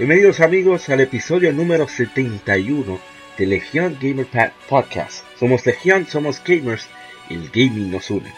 [0.00, 2.98] Bienvenidos amigos al episodio número 71
[3.36, 4.26] de Legion Gamer
[4.66, 5.26] Podcast.
[5.38, 6.88] Somos Legion, somos gamers,
[7.28, 8.32] el gaming nos une.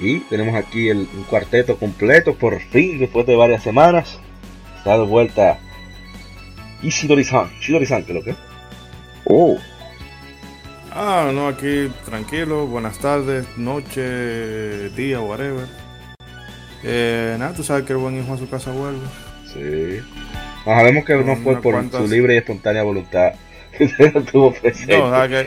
[0.00, 4.18] Y tenemos aquí el, un cuarteto completo, por fin, después de varias semanas.
[4.78, 5.60] Está de vuelta
[6.82, 7.48] Ishidori-san.
[7.60, 8.34] Ishidori-san, ¿qué lo que?
[9.26, 9.56] Oh.
[10.90, 15.68] Ah, no, aquí tranquilo, buenas tardes, noche, día, whatever.
[16.82, 19.06] Eh, nada, tú sabes que el buen hijo a su casa vuelve.
[19.52, 20.02] Sí.
[20.64, 23.32] No, sabemos que no fue por su libre y espontánea voluntad.
[24.30, 24.54] tuvo,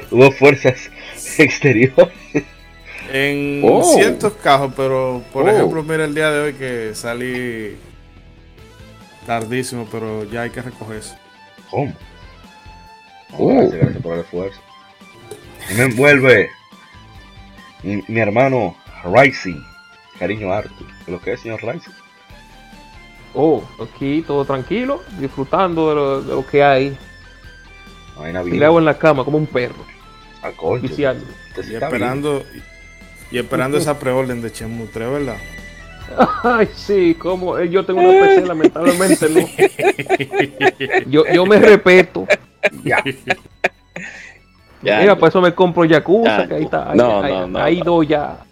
[0.09, 0.89] tuvo fuerzas
[1.37, 2.13] exteriores.
[3.11, 3.83] En oh.
[3.83, 5.49] ciertos casos, pero por oh.
[5.49, 7.77] ejemplo, mira el día de hoy que salí
[9.25, 11.15] tardísimo, pero ya hay que recogerse.
[11.69, 11.93] ¿Cómo?
[13.37, 13.53] Oh.
[13.53, 14.59] Gracias, gracias por el esfuerzo.
[15.77, 16.49] me envuelve
[17.83, 19.61] mi, mi hermano Rising.
[20.19, 20.87] Cariño Arthur.
[21.07, 21.91] ¿Lo que es, señor Rising?
[23.35, 26.97] Oh, aquí todo tranquilo, disfrutando de lo, que hay.
[28.45, 29.83] Y le hago en la cama como un perro.
[30.41, 31.15] A ah,
[31.57, 32.43] Y esperando,
[33.31, 35.37] y esperando esa preorden de Chemu 3, ¿verdad?
[36.43, 39.47] Ay, sí, como eh, yo tengo una PC, lamentablemente no.
[41.07, 42.27] Yo, yo me respeto.
[42.83, 43.03] Ya.
[44.81, 46.91] Mira, por eso me compro Yakuza, que ahí está.
[46.91, 48.44] Ahí, no, no, no, ahí doy ya.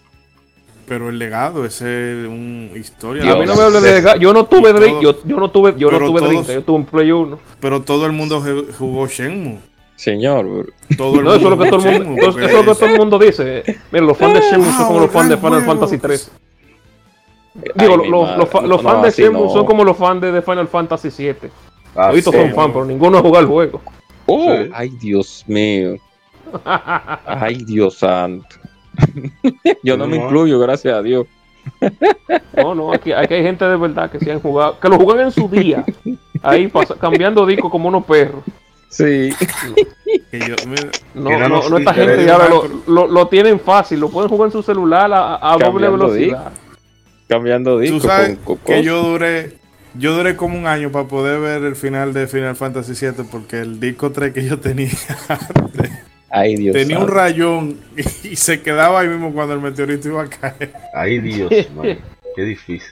[0.88, 3.32] Pero el legado, ese es un historia.
[3.32, 4.20] a mí no me hable de legado.
[4.20, 6.86] Yo no tuve Drake, yo, yo, no tuve, yo no tuve todos, yo tuve un
[6.86, 7.40] Play 1.
[7.60, 8.44] Pero todo el mundo
[8.78, 9.60] jugó Shenmue.
[9.96, 12.76] Señor, todo el no, eso es lo que todo el mundo, eso es lo que
[12.76, 13.64] todo el mundo dice.
[13.92, 16.32] Mira, los fans de Shenmue son como los fans de Final Fantasy 3.
[17.76, 21.50] Digo, los, los, los, fans de Shenmue son como los fans de Final Fantasy 7.
[21.96, 23.82] Ah, Todos son fans, pero ninguno ha jugado el juego.
[24.26, 25.98] Oh, ay Dios mío.
[27.26, 28.56] Ay Dios santo.
[29.84, 31.28] Yo no, me incluyo, gracias a Dios.
[32.58, 35.32] No, no, aquí, hay gente de verdad que se han jugado, que lo juegan en
[35.32, 35.86] su día,
[36.42, 38.44] ahí cambiando disco como unos perros.
[38.90, 39.32] Sí.
[41.16, 44.62] no, no, no, esta gente ya lo, lo, tienen fácil, lo pueden jugar en su
[44.62, 46.52] celular a, doble velocidad.
[47.28, 47.98] Cambiando disco.
[47.98, 49.58] Tú sabes que yo duré,
[49.96, 53.62] yo duré como un año para poder ver el final de Final Fantasy VII porque
[53.62, 54.90] el disco 3 que yo tenía
[56.36, 57.80] Ay, Dios Tenía un rayón
[58.24, 60.74] y se quedaba ahí mismo cuando el meteorito iba a caer.
[60.92, 61.52] Ay, Dios,
[62.36, 62.92] Qué difícil.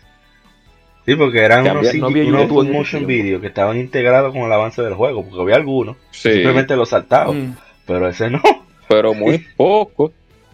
[1.07, 5.23] Sí, porque eran unos, no motion video que estaban integrados con el avance del juego,
[5.23, 7.57] porque había algunos, simplemente los saltaban, mm.
[7.87, 8.39] pero ese no.
[8.87, 10.13] Pero muy poco.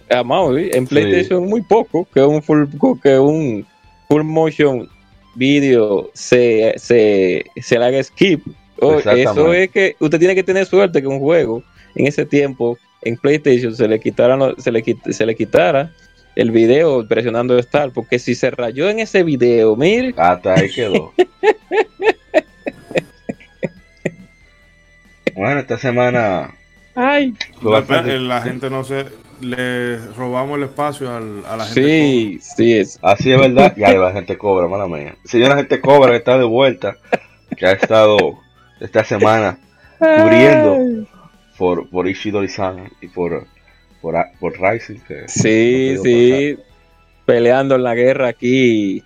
[0.09, 2.67] Amado, en PlayStation muy poco que un full
[3.03, 3.67] que un
[4.07, 4.87] full motion
[5.35, 8.47] video se, se, se le haga skip.
[8.79, 11.61] Oh, eso es que usted tiene que tener suerte que un juego
[11.97, 15.91] en ese tiempo en PlayStation se le quitara, se le, se le quitara
[16.35, 20.13] el video presionando Start, porque si se rayó en ese video, mire.
[20.17, 21.11] Hasta ahí quedó.
[25.35, 26.53] bueno, esta semana.
[26.93, 29.05] Ay, la, gente no se.
[29.41, 31.81] Le robamos el espacio a la gente.
[31.81, 32.99] Sí, sí, es.
[33.03, 33.75] Así es verdad.
[33.77, 35.15] Ya la gente cobra, mala mía.
[35.23, 36.97] Señora gente cobra que está de vuelta,
[37.55, 38.39] que ha estado
[38.79, 39.59] esta semana
[39.99, 41.07] cubriendo
[41.57, 43.45] por, por Ishidori-san y por,
[44.01, 44.99] por, por Rising.
[45.27, 46.57] sí, sí,
[47.25, 49.03] peleando en la guerra aquí,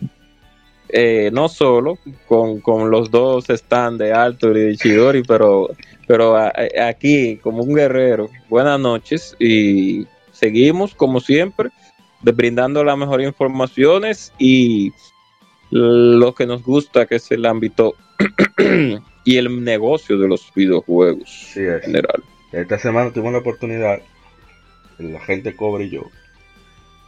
[0.90, 1.98] eh, no solo
[2.28, 5.70] con, con, los dos stands de Arthur y de Ishidori, pero,
[6.08, 8.30] pero aquí como un guerrero.
[8.50, 11.70] Buenas noches y seguimos como siempre
[12.22, 14.92] brindando las mejores informaciones y
[15.72, 17.96] lo que nos gusta que es el ámbito
[19.26, 22.24] y el negocio de los videojuegos en general.
[22.52, 24.02] Esta semana tuvimos la oportunidad,
[24.98, 26.04] la gente cobre y yo,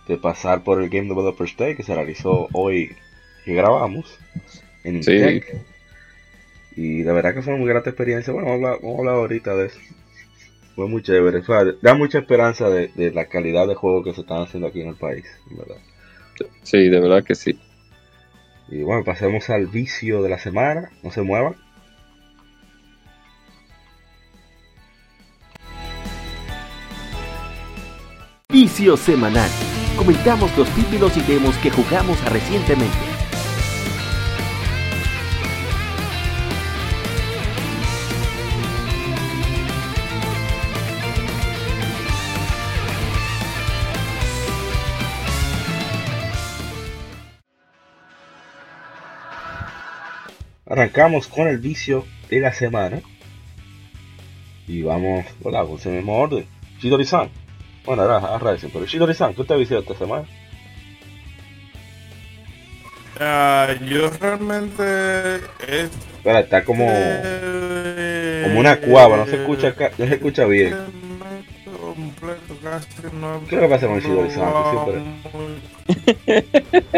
[0.07, 2.95] de pasar por el Game Developers Day que se realizó hoy
[3.44, 4.18] que grabamos
[4.84, 5.62] en Intec.
[6.75, 8.34] Y la verdad que fue una muy grata experiencia.
[8.34, 9.80] Bueno, vamos a hablar, ahorita de eso.
[10.75, 11.44] Fue muy chévere.
[11.81, 14.89] da mucha esperanza de, de, la calidad de juego que se están haciendo aquí en
[14.89, 15.78] el país, ¿verdad?
[16.63, 17.60] Sí, de verdad que sí.
[18.69, 20.89] Y bueno, pasemos al vicio de la semana.
[21.04, 21.56] No se muevan.
[28.63, 29.50] Vicio Semanal.
[29.98, 32.95] Comentamos los títulos y demos que jugamos recientemente.
[50.65, 53.01] Arrancamos con el vicio de la semana
[54.69, 56.45] y vamos, hola, con ese mismo orden.
[56.80, 57.30] Chidori-san,
[57.85, 60.24] bueno, ahora agradecen, pero Shidori-san, ¿qué te ha viciado esta semana?
[63.15, 65.35] Uh, yo realmente
[65.68, 65.91] es
[66.25, 70.75] está como como una cuava, no se escucha acá, no se escucha bien.
[73.50, 74.53] ¿Qué es lo que pasa con el Shidori-san?
[74.71, 75.01] Siempre...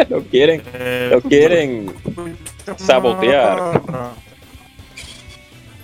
[0.09, 0.61] lo quieren,
[1.09, 1.93] lo quieren
[2.77, 3.81] sabotear.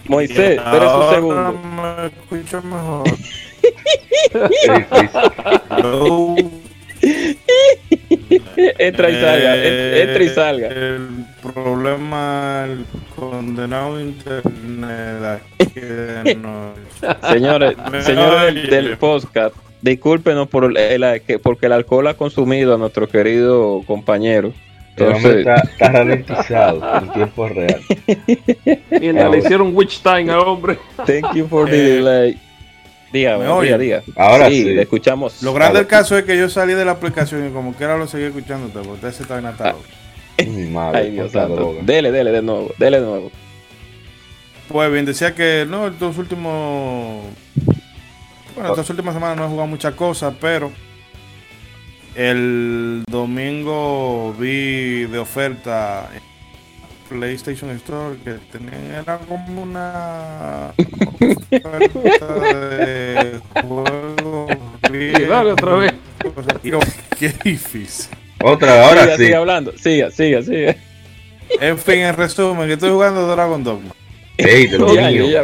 [0.08, 1.54] Moisés, espera un segundo.
[1.54, 3.04] Me escucho mejor.
[8.78, 9.56] entra y salga,
[10.02, 10.68] entra y salga.
[10.68, 11.08] El
[11.42, 12.86] problema el
[13.16, 15.42] condenado internet
[16.38, 16.82] noche.
[17.32, 17.76] Señores,
[18.06, 22.78] señores del, del podcast, discúlpenos por el, el- que- porque el alcohol ha consumido a
[22.78, 24.54] nuestro querido compañero.
[24.98, 27.80] Entonces, está, está ralentizado en tiempo real.
[29.00, 30.78] Mientras le hicieron witch time al hombre.
[31.08, 32.38] thank you for the Eh, delay.
[33.12, 33.80] Dígame, ¿me diga, oyen?
[33.80, 34.04] diga.
[34.16, 34.70] Ahora sí, sí.
[34.70, 35.42] le escuchamos.
[35.44, 38.08] Lo grande del caso es que yo salí de la aplicación y como quiera lo
[38.08, 39.80] seguí escuchando, porque ese está bien atado.
[40.46, 41.76] Mi madre, Ay, Dios santo.
[41.82, 43.32] Dele, dele de nuevo, dele de nuevo.
[44.70, 47.26] Pues bien, decía que no, estos últimos.
[48.56, 50.72] Bueno, estas últimas semanas no he jugado muchas cosas, pero.
[52.14, 56.22] El domingo vi de oferta en
[57.12, 64.52] PlayStation Store que tenían, era como una oferta de juegos
[65.28, 65.94] dale otra vez.
[67.20, 68.16] Qué difícil.
[68.44, 69.26] Otra, ahora siga, sí.
[69.26, 70.76] siga hablando, siga, siga, siga.
[71.60, 73.92] En fin, en resumen, que estoy jugando Dragon Dogma.
[74.38, 75.30] Ey, de lo Ya, mío.
[75.30, 75.44] ya,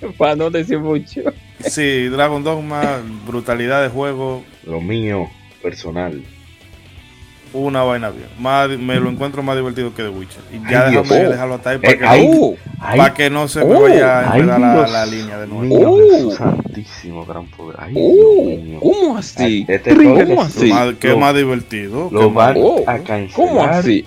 [0.00, 1.20] ya, para no decir mucho.
[1.60, 5.28] Sí, Dragon Dogma, brutalidad de juego, Lo mío,
[5.62, 6.22] personal.
[7.60, 8.28] Una vaina bien.
[8.38, 10.42] Más, me lo encuentro más divertido que The Witcher.
[10.52, 11.30] Y ya Ay, déjame Dios.
[11.32, 13.74] dejarlo hasta ahí para, Eh, que, ay, no, Uh, Ay, para que no se me
[13.74, 15.98] oh, vaya a la, Dios la línea de nuevo.
[16.10, 17.76] Jesús santísimo, gran poder.
[17.80, 18.80] Ay, mío.
[18.80, 19.64] ¿Cómo así?
[19.68, 20.68] Este ¿Cómo así?
[20.70, 22.08] Más- ¿Qué lo- más divertido?
[22.12, 23.30] Lo ¿Qué más- van Oh, a cancelar.
[23.34, 24.04] ¿Cómo así?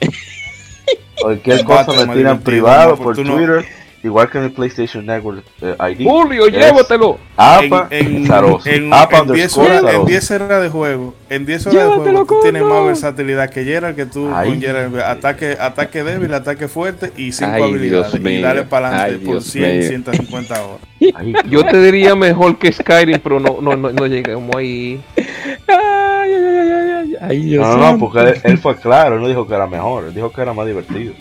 [1.21, 3.35] Cualquier cosa me tiran privado por oportuno.
[3.35, 3.65] Twitter.
[4.01, 6.07] Igual que en el PlayStation Network eh, ID.
[6.07, 7.17] Julio, llévatelo.
[7.35, 8.31] APA en, en,
[8.65, 10.05] en, APA en 10 underscore horas, en Zaroso.
[10.05, 13.95] 10 horas de juego, en 10 horas de juego tú tienes más versatilidad que Gerald,
[13.95, 14.49] que tú Ay.
[14.49, 18.13] con Gerald, ataque, ataque débil, ataque fuerte y 5 Ay, habilidades.
[18.23, 19.87] Y dale para adelante por Dios 100, mío.
[19.89, 20.79] 150 horas.
[21.15, 25.01] Ay, Yo te diría mejor que Skyrim, pero no, no, no, no llegamos ahí.
[25.17, 25.27] Ay,
[25.67, 28.05] ay, ay, ay, ay, ay, Dios No, no, no, santo.
[28.05, 30.53] porque él, él fue claro, él no dijo que era mejor, él dijo que era
[30.53, 31.13] más divertido.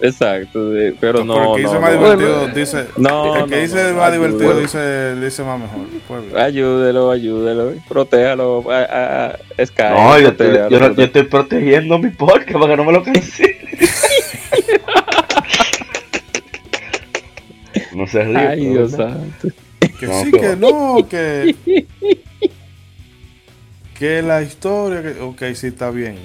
[0.00, 1.34] Exacto, pero no.
[1.34, 1.98] Pero el que dice no, más no.
[1.98, 2.86] divertido Bueno, dice.
[2.96, 5.80] no, el que no, dice no, más divertido dice, dice más mejor.
[6.06, 6.34] Pues.
[6.34, 8.70] Ayúdelo, ayúdelo, protéjalo.
[8.70, 9.26] A, a,
[9.58, 12.76] a Sky, No, yo, estoy- protéjalo, yo, no- yo estoy protegiendo mi podcast para que
[12.76, 13.56] no me lo cancelen.
[17.94, 18.36] no se ríe.
[18.38, 19.48] Ay, Dios santo.
[19.98, 21.56] Que No, sí, que no, que.
[23.98, 25.02] que la historia.
[25.02, 26.16] Que, ok, sí está bien.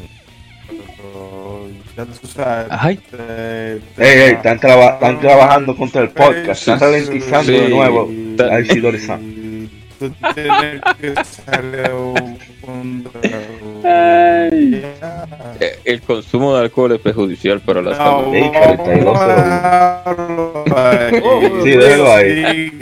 [0.98, 1.68] Pero
[1.98, 2.68] ya tú sabes.
[2.70, 7.58] Ay, te- Ey, te- ey, están, traba- están trabajando contra el podcast, están ralentizando sí.
[7.60, 8.10] de nuevo
[10.00, 11.14] Tú tienes que.
[13.86, 14.84] Ay.
[15.86, 18.34] el consumo de alcohol es perjudicial para la salud.
[18.36, 20.64] Ey, 42 segundos.
[21.64, 22.80] Sí, déjalo ahí.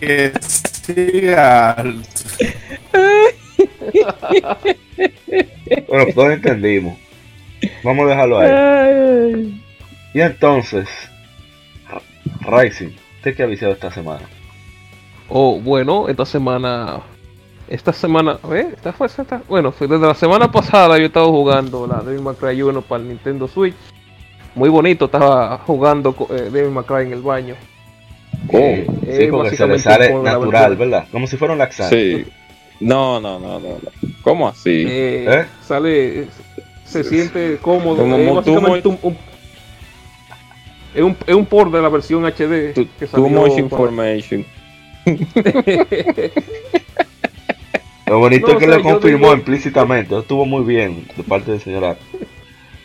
[0.00, 2.08] Que siga alto.
[5.88, 6.98] Bueno, pues todos entendimos.
[7.82, 8.50] Vamos a dejarlo ahí.
[8.50, 9.62] Ay.
[10.14, 10.88] Y entonces,
[12.40, 14.26] Rising, ¿usted qué ha viciado esta semana?
[15.28, 17.00] Oh, bueno, esta semana.
[17.68, 18.38] Esta semana.
[18.48, 19.42] Ver, esta fue esta.
[19.48, 23.02] Bueno, fue desde la semana pasada yo estaba jugando la Devil May Cry 1 para
[23.02, 23.74] el Nintendo Switch.
[24.54, 27.54] Muy bonito, estaba jugando eh, Devil May Cry en el baño.
[28.50, 31.06] Eh, Oh, sí, eh, porque se sale natural, ¿verdad?
[31.10, 32.24] Como si fuera un laxante.
[32.24, 32.30] Sí.
[32.80, 33.68] No, no, no, no.
[33.68, 34.07] no.
[34.28, 34.84] ¿Cómo así?
[34.86, 35.46] Eh, ¿Eh?
[35.66, 36.26] Sale,
[36.84, 37.96] se siente cómodo.
[37.96, 39.16] Como eh, tú básicamente un, un-
[40.94, 42.74] es un, es un port de la versión HD.
[42.74, 44.44] Too, que too salió much information.
[48.06, 50.18] Lo bonito No, es que o sea, lo confirmó digo- implícitamente.
[50.18, 51.96] Estuvo muy bien de parte del señor.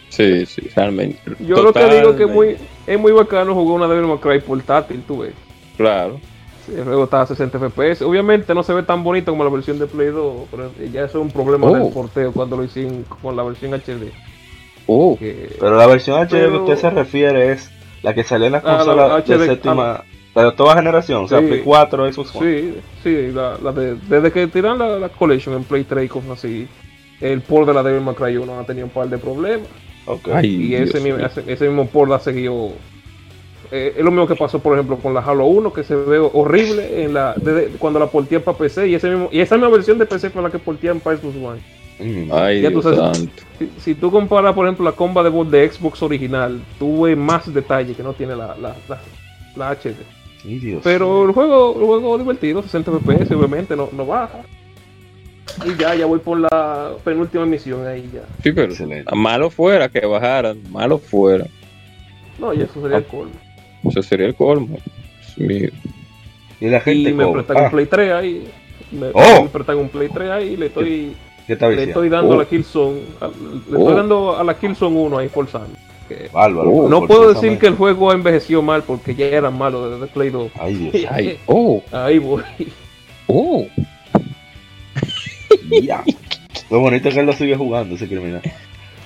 [0.09, 1.17] Sí, sí, realmente.
[1.39, 2.33] Yo lo que digo que es Totalmente.
[2.33, 2.55] muy,
[2.87, 5.33] es muy bacano jugar una Devil May Cry portátil, tú ves.
[5.77, 6.19] Claro.
[6.65, 8.01] Sí, el juego está a 60 FPS.
[8.05, 11.17] Obviamente no se ve tan bonito como la versión de Play 2, pero ya eso
[11.19, 11.75] es un problema Oh.
[11.75, 14.11] del porteo cuando lo hicieron con la versión HD.
[14.87, 17.69] Oh, que- Pero la versión HD que Pero- usted se refiere es
[18.01, 20.03] la que salió en las Ah, la consolas de HD, séptima,
[20.35, 21.45] la de toda generación, o sea, Sí.
[21.47, 22.51] Play 4, Xbox One.
[22.51, 26.07] sí, sí, la, la de- desde que tiran la, la Collection en Play 3 y
[26.09, 26.67] cosas así,
[27.21, 29.67] el port de la Devil May Cry 1 ha tenido un par de problemas.
[30.43, 32.71] y ese mismo, ese, mismo port la seguido.
[33.75, 36.19] Eh, es lo mismo que pasó, por ejemplo, con la Halo 1, que se ve
[36.19, 37.33] horrible en la
[37.79, 38.87] cuando la portían para PC.
[38.87, 41.35] Y, ese mismo, y esa misma versión de PC fue la que portían para Xbox
[41.37, 41.59] One.
[41.97, 42.31] Mm.
[42.31, 42.85] Ay, Dios
[43.79, 47.95] si, tú comparas, por ejemplo, la comba de voz de Xbox original, tuve más detalle
[47.95, 48.75] que no tiene la, la,
[49.55, 49.95] la, HD.
[50.83, 54.41] Pero el juego, el juego divertido, 60 FPS, obviamente, no, no baja.
[55.65, 58.21] Y ya, ya voy por la penúltima misión ahí ya.
[58.43, 58.71] Sí, pero
[59.15, 61.47] malo fuera que bajaran, malo fuera.
[62.37, 63.42] No, y eso sería el colmo.
[63.83, 64.77] Eso sería el colmo.
[65.37, 67.69] Y la gente y me prestan un ah.
[67.69, 68.47] Play 3 ahí.
[68.91, 69.43] Me, oh.
[69.43, 71.15] me prestan un Play 3 ahí y le estoy
[71.47, 72.47] le estoy dando a la oh.
[72.47, 72.99] Killzone.
[73.19, 73.95] Le estoy oh.
[73.95, 75.77] dando a la Killzone 1 ahí forzando.
[76.31, 80.07] Bárbaro, no puedo decir que el juego ha envejecido mal porque ya era malo desde
[80.13, 80.51] Play 2.
[80.59, 81.05] Ay, Dios.
[81.11, 81.81] Ay, oh.
[81.91, 82.43] Ahí voy.
[83.27, 83.65] Oh.
[85.81, 86.03] ya.
[86.69, 88.41] Lo bonito es que él lo sigue jugando, ese criminal.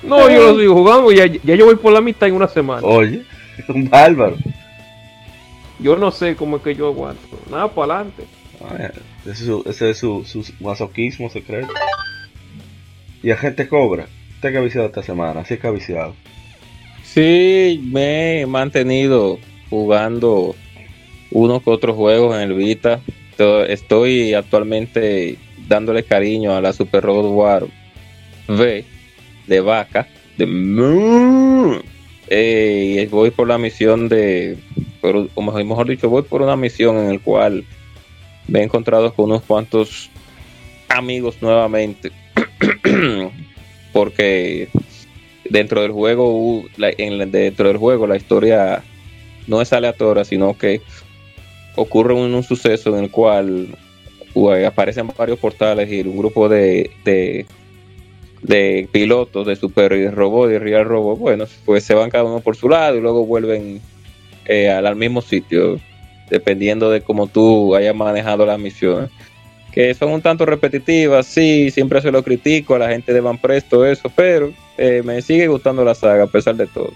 [0.03, 2.85] No, yo lo sigo jugando, ya, ya yo voy por la mitad en una semana.
[2.85, 3.23] Oye,
[3.57, 4.35] es un bárbaro.
[5.79, 7.21] Yo no sé cómo es que yo aguanto.
[7.49, 8.23] Nada para adelante.
[9.25, 11.73] ese es su, su masoquismo secreto.
[13.21, 15.43] Y Agente Cobra, ¿usted qué ha viciado esta semana?
[15.45, 16.15] ¿Sí que ha viciado?
[17.03, 20.55] Sí, me he mantenido jugando
[21.31, 23.01] unos que otros juegos en el Vita.
[23.67, 27.67] Estoy actualmente dándole cariño a la Super Road War
[28.47, 28.85] V
[29.47, 30.07] de vaca.
[30.37, 31.81] De
[32.29, 34.57] eh, y voy por la misión de,
[35.33, 37.65] o mejor dicho, voy por una misión en el cual
[38.47, 40.09] me he encontrado con unos cuantos
[40.89, 42.11] amigos nuevamente
[43.93, 44.69] porque
[45.49, 48.83] dentro del juego dentro del juego la historia
[49.47, 50.81] no es aleatoria sino que
[51.75, 53.77] ocurre un, suceso en el cual
[54.65, 61.17] aparecen varios portales y un grupo de, de, pilotos de super robot y real robot
[61.17, 63.81] bueno pues se van cada uno por su lado y luego vuelven
[64.47, 65.79] eh, al, mismo sitio
[66.29, 69.09] dependiendo de cómo tú hayas manejado las misiones
[69.77, 73.37] que son un tanto repetitivas, sí, siempre se lo critico a la gente de Van
[73.37, 76.91] Presto eso, pero eh, me sigue gustando la saga a pesar de todo.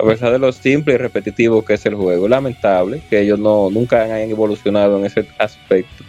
[0.00, 2.26] A pesar de lo simple y repetitivo que es el juego.
[2.26, 6.02] Lamentable que ellos no nunca hayan evolucionado en ese aspecto.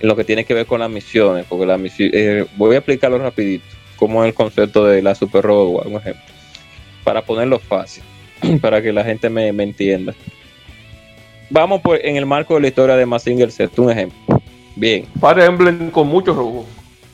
[0.00, 2.78] En lo que tiene que ver con las misiones, porque la misión, eh, voy a
[2.80, 3.64] explicarlo rapidito,
[3.96, 6.22] como es el concepto de la Super Road, un ejemplo,
[7.02, 8.02] para ponerlo fácil,
[8.60, 10.14] para que la gente me, entienda.
[11.50, 14.40] Vamos pues en el marco de la historia de Massinger Z, un ejemplo
[14.76, 15.04] Bien.
[15.20, 16.64] Fire Emblem con muchos robos.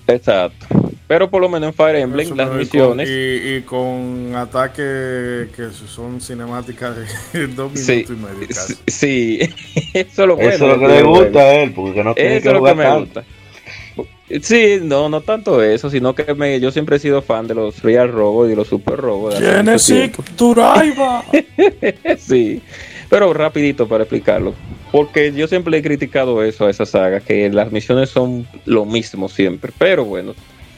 [0.07, 0.67] Exacto.
[1.09, 3.09] Pero por lo menos en Fire Emblem las misiones.
[3.09, 6.97] y, con ataques que son cinemáticas
[7.33, 8.49] de dos minutos y medio.
[8.87, 9.39] Sí,
[9.95, 10.51] eso es lo bueno.
[10.51, 13.23] Eso es lo que le gusta a él, porque no tiene que jugar tanto.
[14.43, 17.83] Sí, no, no tanto eso, sino que me, yo siempre he sido fan de los
[17.83, 19.39] Real Robots y de los Super Robots.
[19.39, 21.25] Genesis Turaiba.
[22.19, 22.61] sí,
[23.09, 24.55] pero rapidito para explicarlo.
[24.91, 29.29] Porque yo siempre he criticado eso a esa saga, que las misiones son lo mismo
[29.29, 29.73] siempre.
[29.79, 30.35] Pero bueno,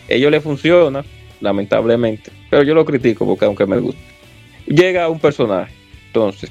[0.08, 1.04] ellos le funciona,
[1.40, 2.30] lamentablemente.
[2.50, 4.00] Pero yo lo critico porque aunque me gusta.
[4.66, 5.72] Llega un personaje,
[6.08, 6.50] entonces,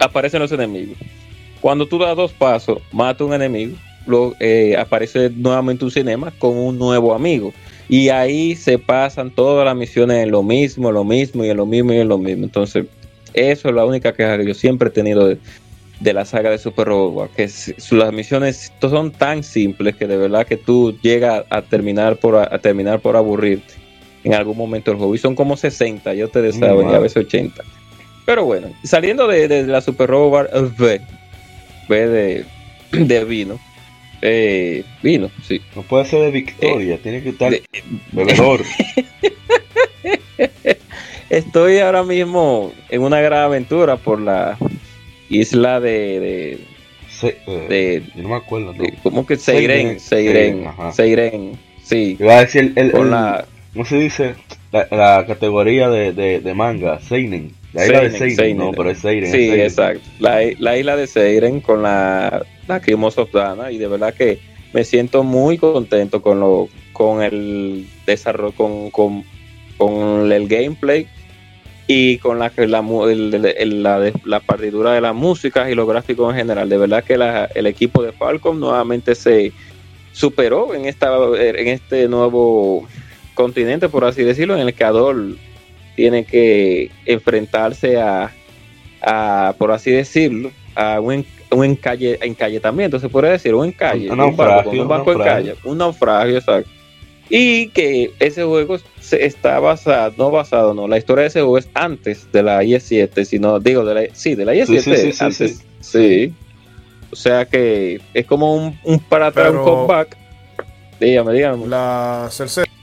[0.00, 0.98] aparecen los enemigos.
[1.60, 3.76] Cuando tú das dos pasos, mata un enemigo,
[4.40, 7.52] eh, aparece nuevamente un cinema con un nuevo amigo.
[7.88, 11.56] Y ahí se pasan todas las misiones en lo mismo, en lo mismo y en
[11.56, 12.44] lo mismo y en lo mismo.
[12.44, 12.86] Entonces,
[13.34, 15.38] eso es la única queja que yo siempre he tenido de,
[16.00, 17.48] de la saga de Super Robot que
[17.92, 22.58] las misiones son tan simples que de verdad que tú llegas a terminar por a,
[22.58, 23.74] terminar por aburrirte
[24.24, 27.24] en algún momento del juego y son como 60 yo te saben y a veces
[27.24, 27.62] 80
[28.26, 31.00] pero bueno saliendo de, la Super Robot V
[31.88, 32.44] V
[32.92, 33.58] de, vino
[34.26, 37.62] eh, vino sí no puede ser de Victoria eh, tiene que estar de,
[38.12, 38.62] bebedor
[41.30, 44.58] estoy ahora mismo en una gran aventura por la
[45.28, 46.58] isla de.
[47.68, 48.72] de, yo no me acuerdo.
[48.72, 50.00] De, ¿Cómo que Seiren?
[50.00, 50.66] Seiren.
[50.92, 51.58] Seiren.
[51.82, 52.16] Sí.
[52.18, 52.92] Iba a decir el.
[53.10, 54.34] la, ¿Cómo se dice?
[54.72, 57.52] La, categoría de, de, manga, Seinen.
[57.74, 59.30] La isla de Seiren, no, pero es Seiren.
[59.30, 60.08] Sí, exacto.
[60.20, 62.80] La, la, isla de Seiren con la, la
[63.16, 64.38] of Dana y de verdad que
[64.72, 69.24] me siento muy contento con lo con el desarrollo, con, con,
[69.76, 71.08] con el gameplay
[71.86, 76.68] y con la, la, la, la, partidura de la música y los gráficos en general.
[76.68, 77.18] De verdad que
[77.54, 79.52] el equipo de Falcon nuevamente se
[80.12, 82.86] superó en, esta, en este nuevo
[83.34, 85.36] continente, por así decirlo, en el que Adol
[85.94, 88.30] tiene que enfrentarse a,
[89.02, 94.18] a por así decirlo, a un, un encalle, encalletamiento, se puede decir, un encalle, un,
[94.18, 95.56] naufragio, un, barco, un, naufragio.
[95.64, 96.70] un naufragio, exacto
[97.28, 101.58] Y que ese juego se está basado, no basado, no, la historia de ese juego
[101.58, 105.24] es antes de la IE7, sino, digo, de la, sí, de la IE7, sí, sí,
[105.24, 106.34] antes, sí,
[107.10, 110.16] O sea que es como un, un para atrás, un comeback.
[111.00, 111.66] Dígame, dígame.
[111.66, 112.73] La Cerceta.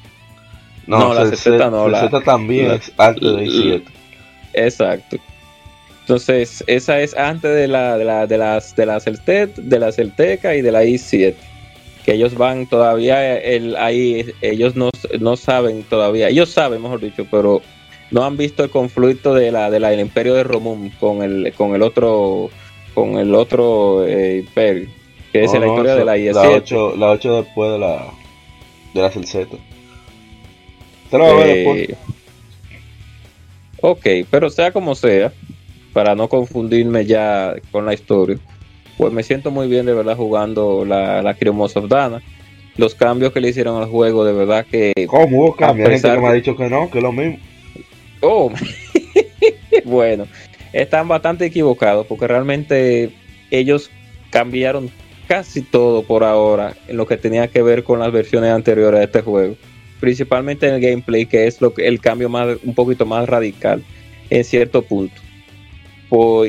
[1.00, 1.88] No, la Cerceta no.
[1.88, 3.84] La Cerceta también es antes de la IE7.
[4.54, 5.18] Exacto.
[6.02, 9.92] Entonces, esa es antes de la de la de las de la Celtet, de la
[9.92, 11.36] Celteca y de la I7.
[12.04, 16.30] Que ellos van todavía el ahí ellos no, no saben todavía.
[16.30, 17.62] Ellos saben, mejor dicho, pero
[18.10, 21.82] no han visto el conflicto de la del imperio de Romum con el con el
[21.82, 22.50] otro
[22.94, 24.90] con el otro eh, imperio,
[25.32, 26.34] que es la historia de la I7.
[26.34, 28.08] La 8, la 8 después de la
[28.94, 29.12] de la
[31.12, 31.72] Celceta.
[31.72, 31.96] Eh,
[33.82, 35.32] ok, pero sea como sea,
[35.94, 38.38] para no confundirme ya con la historia,
[38.98, 42.22] pues me siento muy bien de verdad jugando la, la of Dana.
[42.78, 44.94] Los cambios que le hicieron al juego, de verdad que.
[45.08, 45.90] ¿Cómo hubo cambios?
[45.90, 47.38] Gente que me ha dicho que no, que es lo mismo.
[48.22, 48.52] Oh,
[49.86, 50.28] bueno,
[50.72, 53.10] están bastante equivocados porque realmente
[53.50, 53.90] ellos
[54.30, 54.90] cambiaron
[55.28, 59.06] casi todo por ahora en lo que tenía que ver con las versiones anteriores de
[59.06, 59.56] este juego.
[60.02, 63.82] Principalmente en el gameplay, que es lo que, el cambio más, un poquito más radical
[64.30, 65.22] en cierto punto.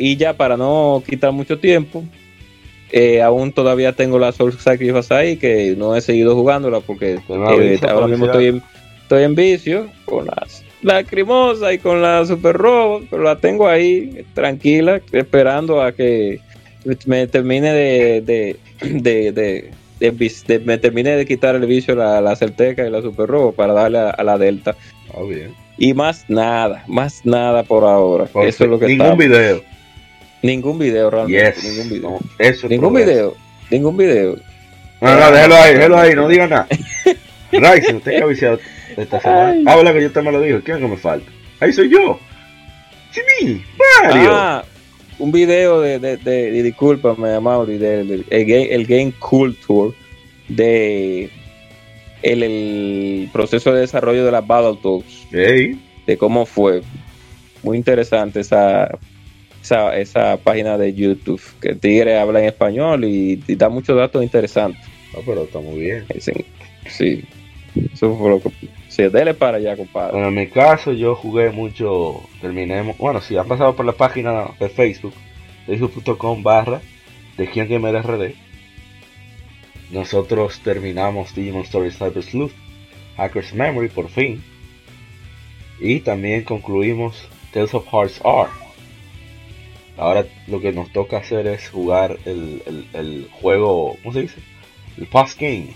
[0.00, 2.02] Y ya para no quitar mucho tiempo,
[2.90, 7.80] eh, aún todavía tengo la Soul Sacrifice ahí, que no he seguido jugándola porque eh,
[7.88, 8.62] ahora mismo estoy en,
[9.02, 14.24] estoy en vicio con las lacrimosas y con la Super Robot, pero la tengo ahí
[14.34, 16.40] tranquila, esperando a que
[17.06, 19.70] me termine de, de, de, de
[20.10, 23.98] me termine de quitar el vicio la, la Certeca y la Super Robot para darle
[23.98, 24.74] a, la Delta.
[25.14, 25.54] Ah, bien.
[25.78, 28.24] Y más nada, más nada por ahora.
[28.24, 29.62] eso es lo que Ningún video.
[30.42, 31.54] Ningún video realmente.
[31.62, 32.18] Ningún video.
[32.38, 33.36] eso ningún video.
[33.70, 34.36] Ningún video.
[35.00, 36.66] No, no, déjelo ahí, déjelo ahí, no diga nada.
[37.52, 38.58] Ryzen, usted que ha viciado
[38.96, 39.72] esta semana.
[39.72, 40.60] Habla que yo te me lo digo.
[40.64, 41.30] ¿Quién que me falta?
[41.60, 42.18] Ahí soy yo.
[43.12, 43.62] Jimmy,
[44.02, 44.30] Mario.
[44.32, 44.64] Ah,
[45.18, 49.94] un video de, de, de, de discúlpame, Mauri, del el, game, el Game Culture
[50.48, 51.30] de
[52.22, 55.30] el, proceso de desarrollo de las Battletoads.
[55.30, 56.82] De cómo fue.
[57.62, 58.98] Muy interesante esa,
[59.62, 61.40] esa, página de YouTube.
[61.60, 64.84] Que Tigre habla en español y, da muchos datos interesantes.
[65.14, 66.06] No, pero está muy bien.
[66.88, 67.24] Sí,
[67.92, 68.50] Eso fue lo que.
[68.88, 70.12] Sí, dele para allá, compadre.
[70.12, 72.20] Bueno, en mi caso, yo jugué mucho.
[72.40, 72.98] Terminemos.
[72.98, 75.14] Bueno, si han pasado por la página de Facebook,
[75.66, 76.80] facebook.com barra
[77.36, 78.51] de RD
[79.92, 82.52] nosotros terminamos Digimon Story Cyber Sleuth,
[83.18, 84.42] Hacker's Memory por fin.
[85.78, 88.48] Y también concluimos Tales of Hearts R.
[89.98, 94.40] Ahora lo que nos toca hacer es jugar el, juego, ¿cómo se dice?
[94.96, 95.74] El post game.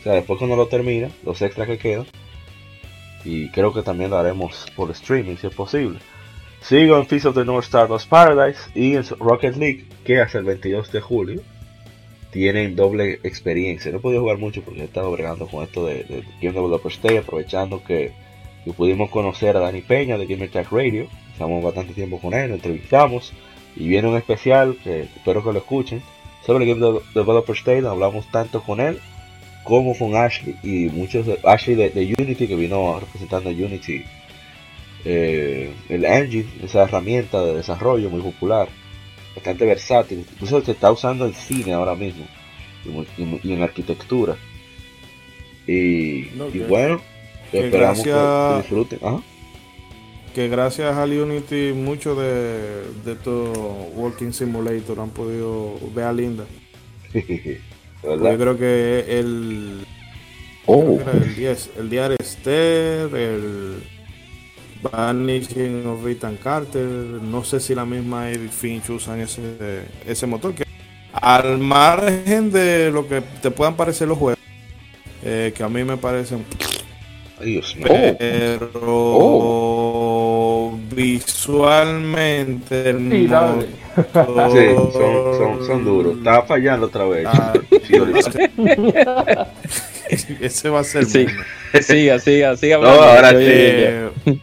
[0.00, 2.06] O sea, después cuando lo termina, los extras que quedan.
[3.24, 6.00] Y creo que también lo haremos por streaming si es posible.
[6.62, 10.38] Sigo en Feast of the North Star Lost Paradise y en Rocket League, que hace
[10.38, 11.42] el 22 de julio
[12.36, 13.90] tienen doble experiencia.
[13.90, 16.92] No he podido jugar mucho porque he estado bregando con esto de, de Game Developer
[16.92, 18.12] Stay, aprovechando que,
[18.76, 21.06] pudimos conocer a Dani Peña de Gamer Tech Radio.
[21.32, 23.32] Estamos bastante tiempo con él, lo entrevistamos
[23.74, 26.02] y viene un especial que espero que lo escuchen
[26.44, 27.82] sobre Game Developer Stay.
[27.82, 28.98] Hablamos tanto con él
[29.64, 34.04] como con Ashley y muchos de Ashley de, Unity que vino representando Unity.
[35.06, 38.68] Eh, el engine, esa herramienta de desarrollo muy popular
[39.36, 40.24] bastante versátil.
[40.32, 42.26] Incluso se está usando en cine ahora mismo
[42.84, 44.36] y, en arquitectura.
[45.66, 46.24] Y,
[46.68, 47.00] bueno,
[47.52, 48.98] esperamos que, disfruten.
[50.34, 53.56] Que gracias al Unity muchos de, de estos
[53.94, 56.44] Walking Simulator han podido ver a Linda.
[58.02, 59.84] Yo creo que el,
[60.66, 61.00] oh.
[61.12, 63.82] el, 10, el Diario Esther, el
[64.82, 70.54] Vanishing of Ethan Carter, no sé si la misma Edith Finch usan ese, ese motor.
[70.54, 70.64] Que
[71.12, 74.38] al margen de lo que te puedan parecer los juegos,
[75.24, 76.44] eh, que a mí me parecen.
[78.18, 80.78] Pero oh.
[80.94, 82.94] visualmente.
[83.96, 86.18] Sí, son, son, duros.
[86.18, 87.26] Estaba fallando otra vez.
[87.26, 87.54] Ah,
[90.40, 91.06] ese va a ser.
[91.06, 91.26] Sí,
[91.80, 92.76] siga, siga, siga.
[92.76, 94.38] No, ahora sí.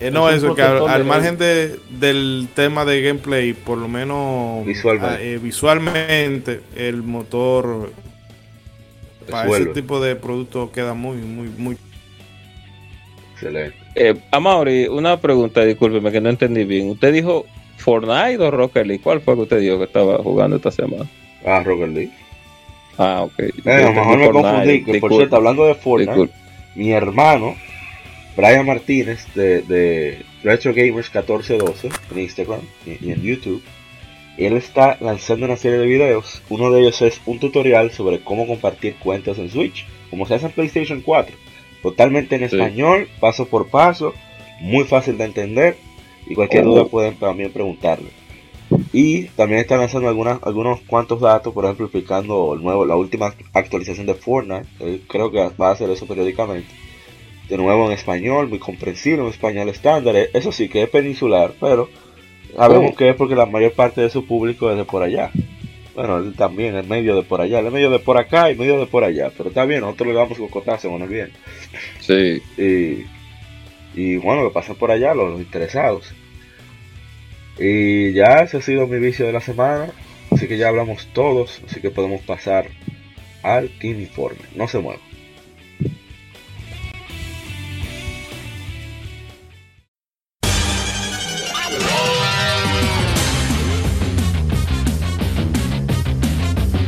[0.00, 4.66] Eh, no, eso, que al, margen de, del tema de gameplay, por lo menos
[5.42, 7.90] visualmente, eh, el motor
[9.30, 11.76] para ese tipo de producto queda muy, muy, muy.
[13.32, 13.76] Excelente.
[13.94, 16.90] Eh, Amaury, una pregunta, discúlpeme que no entendí bien.
[16.90, 17.46] ¿Usted dijo
[17.78, 19.02] Fortnite o Rocket League?
[19.02, 21.06] ¿Cuál fue que usted dijo que estaba jugando esta semana?
[21.44, 22.12] Ah, Rocket League.
[22.98, 23.38] Ah, ok.
[23.38, 24.84] Eh, a lo mejor me confundí.
[24.84, 26.32] Que, por cierto, hablando de Fortnite,
[26.74, 27.56] mi hermano,
[28.36, 33.62] Brian Martínez, de, de Retro Gamers 1412, en Instagram y, en YouTube,
[34.36, 36.42] él está lanzando una serie de videos.
[36.50, 40.46] Uno de ellos es un tutorial sobre cómo compartir cuentas en Switch, como se hace
[40.46, 41.34] en PlayStation 4.
[41.82, 44.12] Totalmente en español, paso por paso,
[44.60, 45.76] muy fácil de entender.
[46.28, 46.88] Y cualquier duda oh.
[46.88, 48.10] pueden también preguntarle.
[48.92, 53.32] Y también están lanzando algunas, algunos cuantos datos, por ejemplo, explicando el nuevo, la última
[53.52, 54.66] actualización de Fortnite.
[55.08, 56.68] creo que va a hacer eso periódicamente.
[57.48, 60.16] De nuevo en español, muy comprensible, en español estándar.
[60.32, 61.88] Eso sí que es peninsular, pero
[62.56, 62.96] sabemos oh.
[62.96, 65.30] que es porque la mayor parte de su público es de por allá.
[65.94, 68.56] Bueno, él también es medio de por allá, él es medio de por acá y
[68.56, 69.30] medio de por allá.
[69.34, 71.30] Pero está bien, nosotros le damos cocotazo, bueno, bien.
[72.00, 72.42] Sí.
[72.58, 73.06] Y,
[73.98, 76.12] y bueno, que pasan por allá los interesados.
[77.58, 79.90] Y ya ese ha sido mi vicio de la semana.
[80.30, 81.62] Así que ya hablamos todos.
[81.66, 82.68] Así que podemos pasar
[83.42, 84.40] al Informe.
[84.54, 85.00] No se mueva.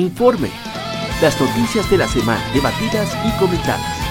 [0.00, 0.50] Informe.
[1.20, 4.02] Las noticias de la semana debatidas y comentadas.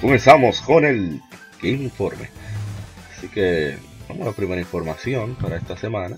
[0.00, 1.20] Comenzamos con el
[1.62, 2.37] Informe.
[3.32, 3.76] Que
[4.08, 6.16] vamos a la primera información para esta semana.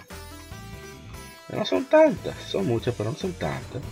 [1.52, 3.82] No son tantas, son muchas, pero no son tantas.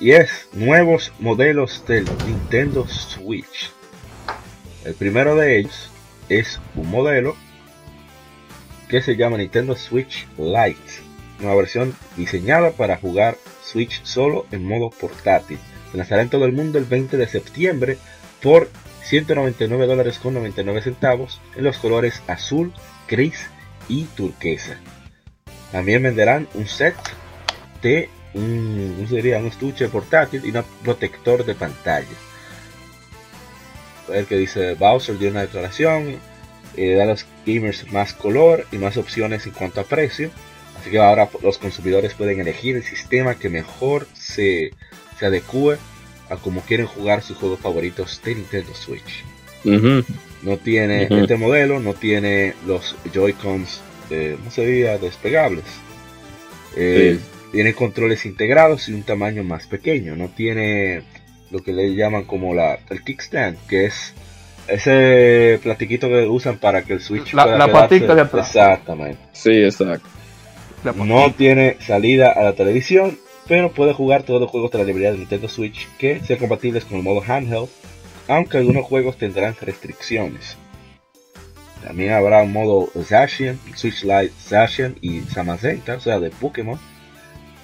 [0.00, 3.70] Y es nuevos modelos del Nintendo Switch.
[4.84, 5.90] El primero de ellos
[6.28, 7.36] es un modelo
[8.88, 11.04] que se llama Nintendo Switch Lite.
[11.40, 15.58] Una versión diseñada para jugar Switch solo en modo portátil.
[15.90, 17.98] Se lanzará en todo el mundo el 20 de septiembre
[18.42, 18.68] por
[19.04, 22.72] 199 dólares con 99 centavos en los colores azul,
[23.08, 23.46] gris
[23.88, 24.78] y turquesa.
[25.72, 26.94] También venderán un set
[27.82, 32.06] de un, sería un estuche portátil y un protector de pantalla.
[34.12, 36.18] El que dice Bowser dio una declaración,
[36.76, 40.30] eh, da a los gamers más color y más opciones en cuanto a precio.
[40.78, 44.72] Así que ahora los consumidores pueden elegir el sistema que mejor se,
[45.18, 45.78] se adecue
[46.28, 49.24] a como quieren jugar sus juegos favoritos de Nintendo Switch.
[50.42, 54.98] No tiene este modelo, no tiene los Joy-Cons, eh, ¿cómo se diría?
[54.98, 55.64] Despegables.
[56.76, 57.18] Eh,
[57.50, 60.16] tiene controles integrados y un tamaño más pequeño.
[60.16, 61.02] No tiene
[61.50, 64.12] lo que le llaman como la, el kickstand, que es
[64.68, 68.48] ese platiquito que usan para que el Switch la, pueda la patita de atrás.
[68.48, 69.18] Exactamente.
[69.32, 70.08] Sí, exacto.
[70.94, 75.12] No tiene salida a la televisión pero puede jugar todos los juegos de la librería
[75.12, 77.68] de Nintendo Switch que sean compatibles con el modo handheld,
[78.28, 80.56] aunque algunos juegos tendrán restricciones.
[81.84, 86.78] También habrá un modo Zacian, Switch Lite Zacian y Zamazenta, o sea, de Pokémon,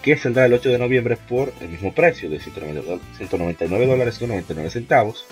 [0.03, 4.71] que saldrá el 8 de noviembre por el mismo precio de 199 dólares con 99
[4.71, 5.25] centavos.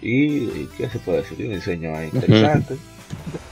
[0.00, 1.44] Y, ¿qué se puede decir?
[1.46, 2.76] Un diseño interesante.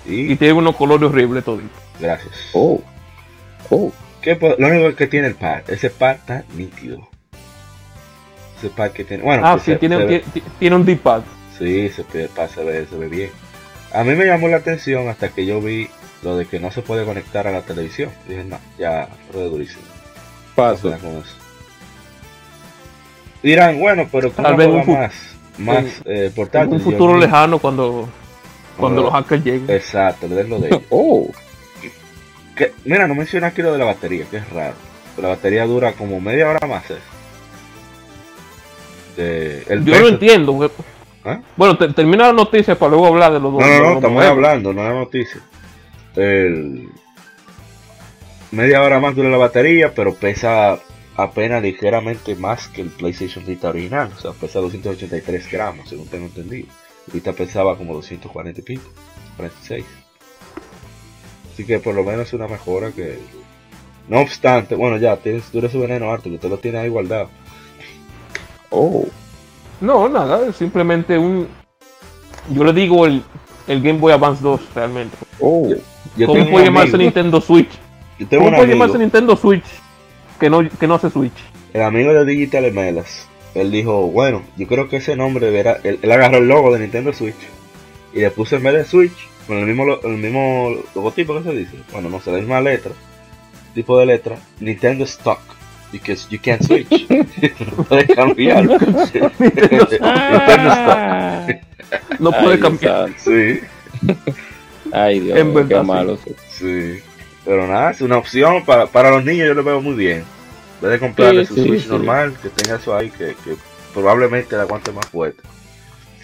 [0.06, 1.74] y, tiene unos colores horribles todito.
[1.98, 2.32] Gracias.
[2.52, 2.80] Oh.
[3.70, 3.92] Oh
[4.58, 7.08] lo único que tiene el pad, ese pad está nítido.
[8.58, 9.22] Ese pad que tiene.
[9.22, 10.22] Bueno, ah, sí, tiene,
[10.58, 11.22] tiene, un D-pad.
[11.58, 13.30] Sí, ese pad se ve, se ve bien.
[13.92, 15.88] A mí me llamó la atención hasta que yo vi
[16.22, 18.10] lo de que no se puede conectar a la televisión.
[18.28, 19.82] Dije, no, ya, fue durísimo.
[20.54, 20.94] Paso.
[23.42, 25.14] Dirán, bueno, pero ¿cómo Tal vez un más,
[25.58, 26.74] más eh, portátil?
[26.74, 28.08] un futuro lejano cuando
[28.76, 29.70] Cuando los hackers lleguen.
[29.70, 30.82] Exacto, es lo de ellos.
[30.90, 31.26] oh.
[32.56, 34.74] Que, mira, no menciona aquí lo de la batería, que es raro.
[35.20, 36.90] la batería dura como media hora más.
[36.90, 36.98] ¿eh?
[39.16, 40.70] De, Yo no entiendo.
[41.24, 41.40] ¿Ah?
[41.56, 43.62] Bueno, termina la noticia para luego hablar de los dos.
[43.62, 45.40] No, no, no, estamos hablando, no es noticia.
[46.16, 46.88] El...
[48.50, 50.78] Media hora más dura la batería, pero pesa
[51.16, 54.10] apenas ligeramente más que el PlayStation Vita original.
[54.16, 56.68] O sea, pesa 283 gramos, según tengo entendido.
[57.12, 58.90] Vita pesaba como 240 y pico,
[59.36, 60.01] 46.
[61.52, 63.18] Así que por lo menos es una mejora que...
[64.08, 67.28] No obstante, bueno ya, tienes, dura su veneno harto, que usted lo tiene ahí guardado.
[68.70, 69.06] Oh.
[69.80, 71.46] No, nada, simplemente un...
[72.50, 73.22] Yo le digo el,
[73.68, 75.16] el Game Boy Advance 2, realmente.
[75.40, 75.72] Oh.
[76.26, 77.70] ¿Cómo puede llamarse Nintendo Switch?
[78.30, 79.64] ¿Cómo puede llamarse Nintendo Switch
[80.40, 81.32] que no, que no hace Switch?
[81.72, 85.78] El amigo de Digital Melas, él dijo, bueno, yo creo que ese nombre verá...
[85.84, 87.36] Él, agarró el logo de Nintendo Switch
[88.12, 91.56] y le puso en vez de Switch, con el mismo, el mismo logotipo que se
[91.56, 92.92] dice, bueno, no sé, la misma letra,
[93.74, 95.40] tipo de letra, Nintendo Stock
[95.92, 96.88] because you can't switch.
[97.76, 98.64] no puede cambiar.
[102.18, 103.10] no puede cambiar.
[103.18, 103.60] Sí.
[104.90, 106.18] Ay, Dios, qué malo.
[106.48, 106.98] Sí.
[107.44, 110.24] Pero nada, es una opción para, para los niños, yo lo veo muy bien.
[110.80, 113.56] Puede comprarle su Switch normal, que tenga eso ahí, que, que
[113.92, 115.42] probablemente la aguante más fuerte.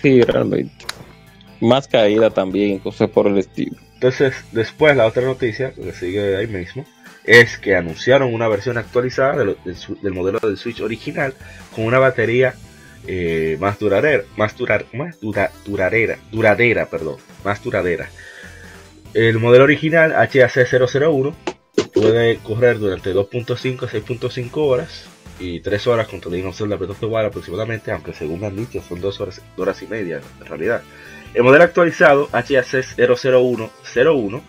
[0.03, 0.73] Sí, realmente.
[1.61, 3.77] Más caída también, cosas por el estilo.
[3.95, 6.85] Entonces, después la otra noticia, que sigue ahí mismo,
[7.25, 11.35] es que anunciaron una versión actualizada del, modelo del Switch original
[11.75, 12.55] con una batería
[13.07, 18.09] eh, más duradera, más, durar, más duradera, duradera, perdón, más duradera.
[19.15, 21.35] El modelo original HAC001
[21.93, 25.07] puede correr durante 2.5 a 6.5 horas
[25.41, 29.01] y 3 horas con of Zelda Breath of aproximadamente, aunque según me han dicho son
[29.01, 30.83] 2 horas, horas y media en realidad.
[31.35, 34.41] El modelo actualizado HAC00101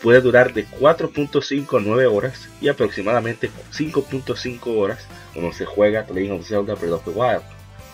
[0.00, 6.40] puede durar de 4.5 a 9 horas y aproximadamente 5.5 horas cuando se juega Legend
[6.40, 7.42] of Zelda Breath of the Wild,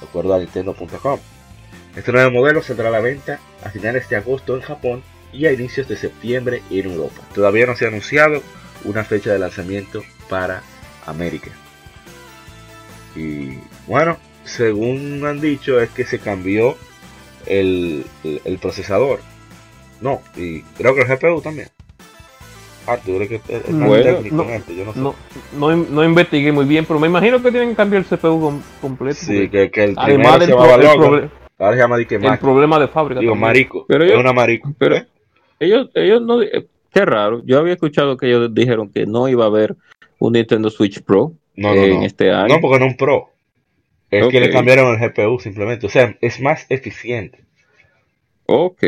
[0.00, 1.20] de acuerdo a Nintendo.com.
[1.96, 5.52] Este nuevo modelo saldrá a la venta a finales de agosto en Japón y a
[5.52, 7.22] inicios de septiembre en Europa.
[7.34, 8.42] Todavía no se ha anunciado
[8.84, 10.62] una fecha de lanzamiento para
[11.06, 11.50] América.
[13.16, 16.76] Y bueno, según han dicho es que se cambió
[17.48, 19.20] el, el procesador.
[20.00, 21.68] No, y creo que el GPU también.
[22.86, 22.96] Ah,
[24.96, 25.14] no,
[25.52, 29.18] no, no, investigué muy bien, pero me imagino que tienen que cambiar el CPU completo.
[29.20, 33.20] Sí, que, que el además del se Ahora se llama El problema de fábrica.
[33.20, 33.84] Digo, marico.
[33.88, 34.72] Pero es una marico.
[34.78, 35.06] Pero ¿eh?
[35.58, 36.40] ellos, ellos no.
[36.40, 37.42] Eh, qué raro.
[37.44, 39.76] Yo había escuchado que ellos dijeron que no iba a haber
[40.18, 42.54] un Nintendo Switch Pro en este año.
[42.54, 43.27] No, porque no un Pro.
[44.10, 45.86] Es que le cambiaron el GPU simplemente.
[45.86, 47.44] O sea, es más eficiente.
[48.46, 48.84] Ok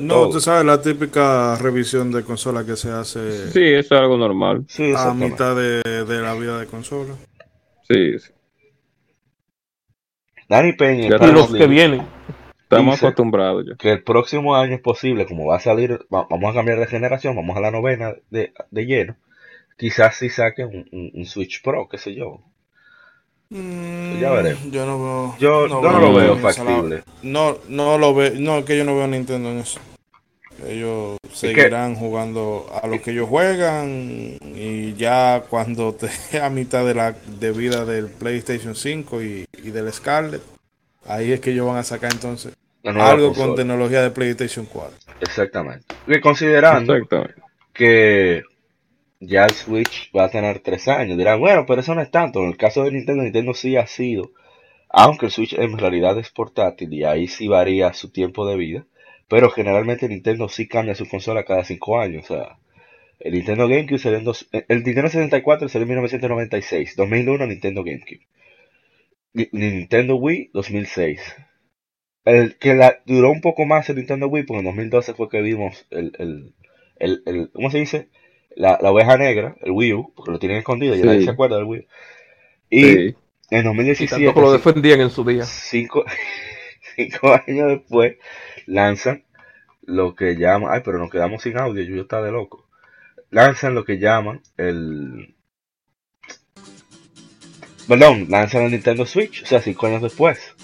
[0.00, 3.50] no, tú sabes la típica revisión de consola que se hace.
[3.50, 4.64] Sí, eso es algo normal.
[4.96, 7.14] a mitad de, la vida de consola.
[7.88, 8.32] Sí, sí.
[10.48, 11.06] Dani Peña.
[11.06, 12.06] Y los que vienen.
[12.62, 13.76] Estamos acostumbrados ya.
[13.76, 17.36] Que el próximo año es posible, como va a salir, vamos a cambiar de generación,
[17.36, 19.16] vamos a la novena de, de lleno.
[19.76, 22.40] Quizás si saquen un Switch Pro, qué sé yo.
[23.50, 24.56] Mm, ya veré.
[24.70, 25.36] Yo no veo.
[25.38, 27.02] Yo no, lo veo factible.
[27.22, 28.32] No, no lo veo.
[28.34, 29.80] No, que yo no veo Nintendo en eso.
[30.66, 35.94] Ellos seguirán jugando a lo que ellos juegan y ya cuando
[36.30, 40.42] te a mitad de la de vida del PlayStation 5 y, y del Scarlet,
[41.06, 44.96] ahí es que ellos van a sacar entonces algo con tecnología de PlayStation 4.
[45.20, 45.84] Exactamente.
[46.06, 46.94] Y considerando
[47.74, 48.42] que
[49.20, 51.18] ya el Switch va a tener tres años.
[51.18, 52.40] Dirán, bueno, pero eso no es tanto.
[52.42, 54.32] En el caso de Nintendo, Nintendo sí ha sido,
[54.90, 58.86] aunque el Switch en realidad es portátil y ahí sí varía su tiempo de vida,
[59.28, 62.30] pero generalmente Nintendo sí cambia su consola cada cinco años.
[62.30, 62.58] O sea,
[63.20, 68.26] el Nintendo GameCube salió en dos, el Nintendo 64 salió en 1996, 2001 Nintendo GameCube,
[69.52, 71.20] Nintendo Wii 2006.
[72.24, 75.86] El que duró un poco más el Nintendo Wii, porque en 2012 fue que vimos
[75.90, 76.54] el, el,
[76.96, 78.08] el, el ¿cómo se dice?
[78.56, 81.56] La, la, oveja negra, el Wii U, porque lo tienen escondido, y nadie se acuerda
[81.56, 81.84] del Wii U.
[82.70, 83.14] Y
[83.50, 84.22] en 2017.
[84.22, 85.44] Y lo defendían en su día.
[85.44, 86.04] Cinco,
[86.96, 88.16] cinco años después,
[88.66, 89.24] lanzan
[89.82, 90.70] lo que llaman.
[90.72, 92.66] Ay, pero nos quedamos sin audio, yo está de loco.
[93.30, 95.34] Lanzan lo que llaman el.
[97.86, 100.54] Perdón, lanzan el Nintendo Switch, o sea, cinco años después.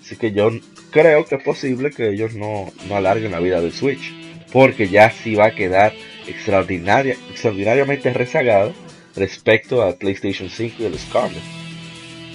[0.00, 0.50] Así que yo
[0.90, 4.14] creo que es posible que ellos no, no alarguen la vida del Switch.
[4.52, 5.92] Porque ya sí va a quedar
[6.26, 8.72] extraordinaria, extraordinariamente rezagado
[9.14, 11.42] respecto a PlayStation 5 y el Scarlet.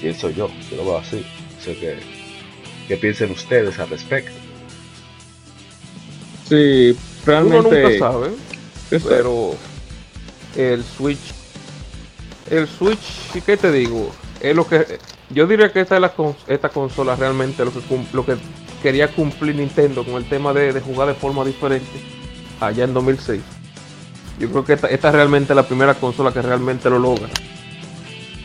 [0.01, 1.25] Pienso yo, yo lo veo así.
[1.59, 1.97] O que
[2.87, 4.31] qué piensan ustedes al respecto.
[6.49, 7.59] Sí, realmente.
[7.59, 8.29] Uno nunca sabe,
[9.07, 9.55] pero
[10.55, 11.33] el Switch,
[12.49, 14.11] el Switch, ¿qué te digo?
[14.41, 14.99] Es lo que
[15.29, 16.13] yo diría que esta es la
[16.47, 17.79] esta consola realmente lo que
[18.11, 18.35] lo que
[18.81, 21.87] quería cumplir Nintendo con el tema de, jugar de forma diferente
[22.59, 23.41] allá en 2006.
[24.41, 27.29] Yo creo que esta, esta es realmente la primera consola que realmente lo logra.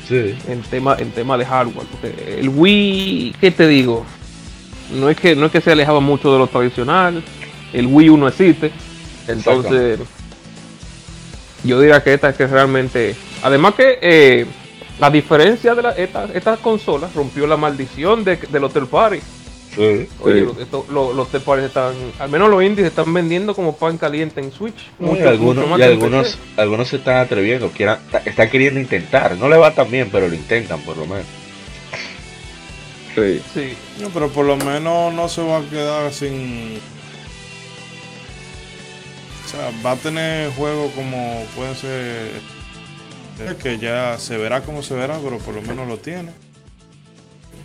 [0.06, 0.36] Sí.
[0.46, 1.86] En tema, en tema de hardware.
[2.38, 4.04] el Wii, ¿qué te digo?
[4.92, 7.24] No es que no es que se alejaba mucho de lo tradicional.
[7.72, 8.70] El Wii U no existe.
[9.26, 9.98] Entonces,
[11.64, 13.16] yo diría que esta es que realmente.
[13.42, 14.46] Además que eh,
[15.00, 19.20] la diferencia de la, esta, esta consola rompió la maldición de, del Hotel Party.
[19.76, 20.46] Sí, Oye,
[20.90, 24.90] Los, los, están, al menos los indies están vendiendo como pan caliente en Switch.
[24.98, 29.36] y algunos, y algunos, algunos se están atreviendo, quieran, están queriendo intentar.
[29.36, 31.26] No le va tan bien, pero lo intentan por lo menos.
[33.14, 33.42] Sí.
[33.52, 33.76] sí.
[34.14, 36.78] pero por lo menos no se va a quedar sin.
[39.44, 42.30] O sea, va a tener juegos como pueden ser.
[43.62, 46.32] Que ya se verá como se verá, pero por lo menos lo tiene.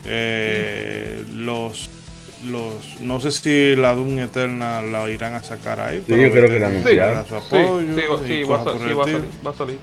[0.03, 1.89] Eh, los
[2.45, 6.03] los no sé si la Doom Eterna la irán a sacar ahí.
[6.05, 7.25] Sí, yo creo que la anunciaron.
[7.25, 7.57] Sí,
[8.27, 8.97] sí, va, a salir,
[9.45, 9.79] va, a salir,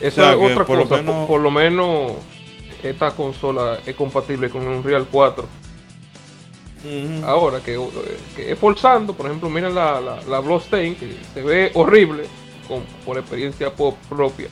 [0.00, 1.02] Esa es otra cosa.
[1.26, 2.12] Por, lo menos
[2.82, 5.46] esta consola es compatible con un Real 4.
[7.24, 7.80] Ahora que,
[8.36, 12.24] que, es forzando, por ejemplo, miren la, la, la Bloodstain, que se ve horrible
[12.68, 14.48] con, por experiencia propia.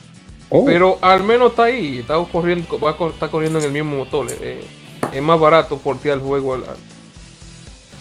[0.49, 0.65] Oh.
[0.65, 4.27] Pero al menos está ahí, está corriendo, va a, está corriendo en el mismo motor.
[4.41, 4.63] Eh,
[5.11, 6.63] es más barato portear el juego al,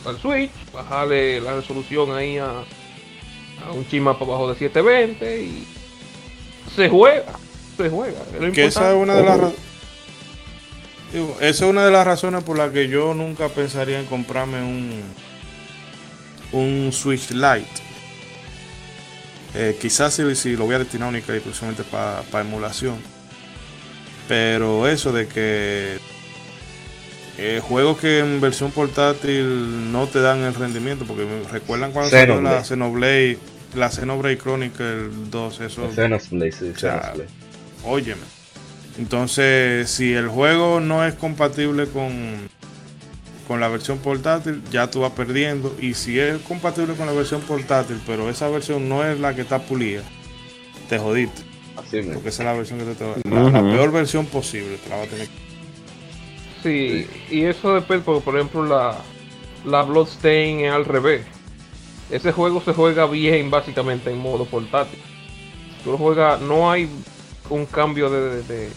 [0.04, 2.64] al Switch, bajarle la resolución ahí a,
[3.66, 5.66] a un chima para abajo de 720 y
[6.74, 7.32] se juega,
[7.76, 8.20] se juega.
[8.52, 9.40] que esa es una de las
[11.40, 15.02] esa es una de las razones por las que yo nunca pensaría en comprarme un
[16.52, 17.82] un Switch Lite.
[19.54, 22.96] Eh, quizás si, lo voy a destinar única y exclusivamente para emulación.
[24.28, 25.98] Pero eso de que
[27.38, 32.10] eh, juegos que en versión portátil no te dan el rendimiento, porque me recuerdan cuando
[32.10, 33.38] salió la Xenoblade,
[33.74, 35.90] la Xenoblade Chronicle 2, eso.
[35.94, 37.26] Xenoblade, sí, Xenoblade.
[37.84, 38.22] Óyeme.
[38.98, 42.12] Entonces, si el juego no es compatible con,
[43.48, 45.74] con la versión portátil, ya tú vas perdiendo.
[45.80, 49.40] Y si es compatible con la versión portátil, pero esa versión no es la que
[49.40, 50.02] está pulida,
[50.90, 51.42] te jodiste.
[51.76, 54.90] Así Porque esa es la versión que te, te la, la, peor versión posible, te
[54.90, 55.51] la va a tener que
[56.62, 58.98] Sí, y eso depende, porque por ejemplo la,
[59.64, 61.26] la Bloodstain es al revés.
[62.10, 64.98] Ese juego se juega bien básicamente en modo portátil.
[65.82, 66.88] Tú lo juegas, no hay
[67.50, 68.70] un cambio de...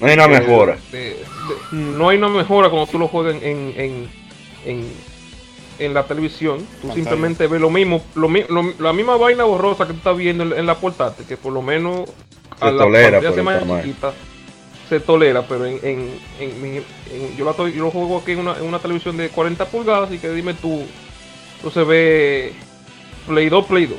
[0.00, 0.78] no hay una mejora.
[1.72, 4.08] no hay una mejora cuando tú lo juegas en, en,
[4.66, 4.88] en,
[5.78, 6.66] en la televisión.
[6.82, 8.28] Tú simplemente ves lo mismo, lo,
[8.78, 12.10] la misma vaina borrosa que tú estás viendo en, la portátil, que por lo menos
[12.58, 14.12] a la tolera por chiquita
[14.90, 16.84] se tolera, pero en, en, en,
[17.36, 20.10] yo, la estoy, yo lo juego aquí en una, en una, televisión de 40 pulgadas
[20.10, 20.82] y que dime tú,
[21.62, 22.52] tú se ve
[23.28, 23.98] Play 2, Play 2.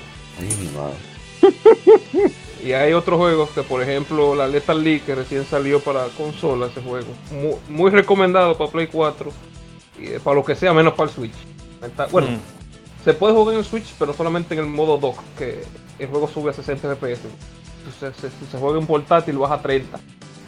[2.65, 6.67] y hay otros juegos que, por ejemplo, la Lethal League que recién salió para consola,
[6.67, 7.08] ese juego,
[7.69, 9.32] muy, recomendado para Play 4,
[9.97, 11.36] y para lo que sea, menos para el Switch.
[12.12, 13.06] bueno, mm.
[13.06, 15.63] se puede jugar en el Switch, pero solamente en el modo dock, que
[15.99, 17.21] el juego sube a 60 FPS.
[17.82, 19.97] Si se, juega en portátil, baja a 30.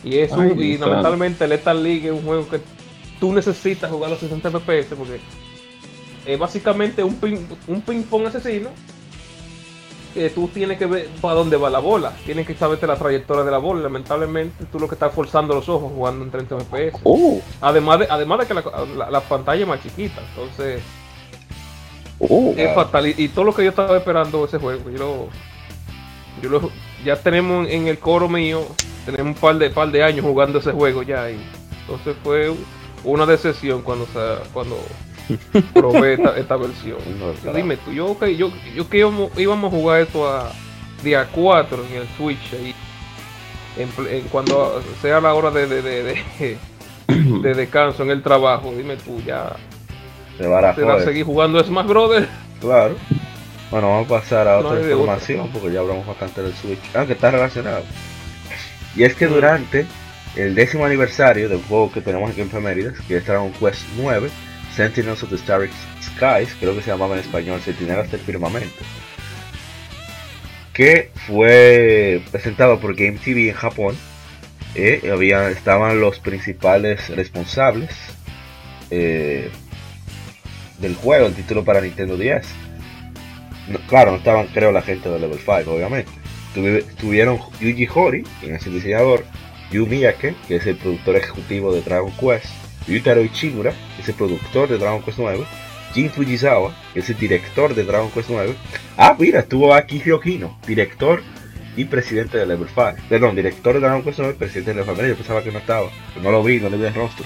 [0.04, 2.60] Y eso, y lamentablemente Lethal League es un juego que
[3.20, 5.20] tú necesitas jugar a 60 FPS porque
[6.26, 7.38] es básicamente un ping,
[7.68, 8.70] un ping pong asesino
[10.14, 13.44] que tú tienes que ver para dónde va la bola, tienes que saberte la trayectoria
[13.44, 17.00] de la bola, lamentablemente tú lo que estás forzando los ojos jugando en 30 FPS.
[17.04, 17.42] Oh.
[17.62, 20.82] Además de, además de que la, pantalla es más chiquita, entonces
[22.20, 23.08] oh, es fatal.
[23.08, 25.30] Y, todo lo que yo estaba esperando ese juego, yo
[26.42, 26.72] yo lo,
[27.04, 28.66] ya tenemos en el coro mío
[29.06, 31.40] tenemos un par de par de años jugando ese juego ya y
[31.82, 32.54] entonces fue
[33.04, 34.08] una decepción cuando
[34.54, 34.78] cuando
[35.74, 36.98] probé esta, versión.
[37.56, 40.52] Dime tú, yo, yo, yo que íbamos, a jugar esto a
[41.04, 42.76] día 4 en el Switch ahí,
[43.78, 46.58] en, cuando sea la hora de, de, de,
[47.08, 49.56] de, descanso en el trabajo, dime tú, ya
[50.38, 52.28] se va a, seguir jugando Smash Brothers.
[52.60, 52.96] Claro.
[53.74, 56.78] Bueno, vamos a pasar a otra información porque ya hablamos bastante del Switch.
[56.94, 57.84] Ah, que está relacionado.
[58.96, 59.88] Y es que durante
[60.36, 64.30] el décimo aniversario del juego que tenemos aquí en Femérides, que es Dragon Quest 9,
[64.76, 65.72] Sentinels of the Starry
[66.04, 68.84] Skies, creo que se llamaba en español Centinelas del Firmamento,
[70.72, 73.98] que fue presentado por Game TV en Japón.
[74.76, 77.90] Eh, había, estaban los principales responsables
[78.92, 79.50] eh,
[80.78, 82.46] del juego, el título para Nintendo 10.
[83.88, 86.12] Claro, no estaban, creo, la gente de Level 5, obviamente.
[87.00, 89.26] Tuvieron Yuji Hori, quien es el diseñador,
[89.72, 92.46] Yu Miyake, que es el productor ejecutivo de Dragon Quest,
[92.88, 95.44] Yutaro Ichimura, que es el productor de Dragon Quest 9,
[95.94, 98.54] Jin Fujisawa, que es el director de Dragon Quest 9.
[98.98, 101.24] Ah, mira, estuvo aquí Hyokino, director
[101.76, 102.94] y presidente de Level 5.
[103.10, 105.08] Perdón, director de Dragon Quest 9, presidente de Level 5.
[105.08, 105.90] Yo pensaba que no estaba,
[106.22, 107.26] no lo vi, no le vi el rostro.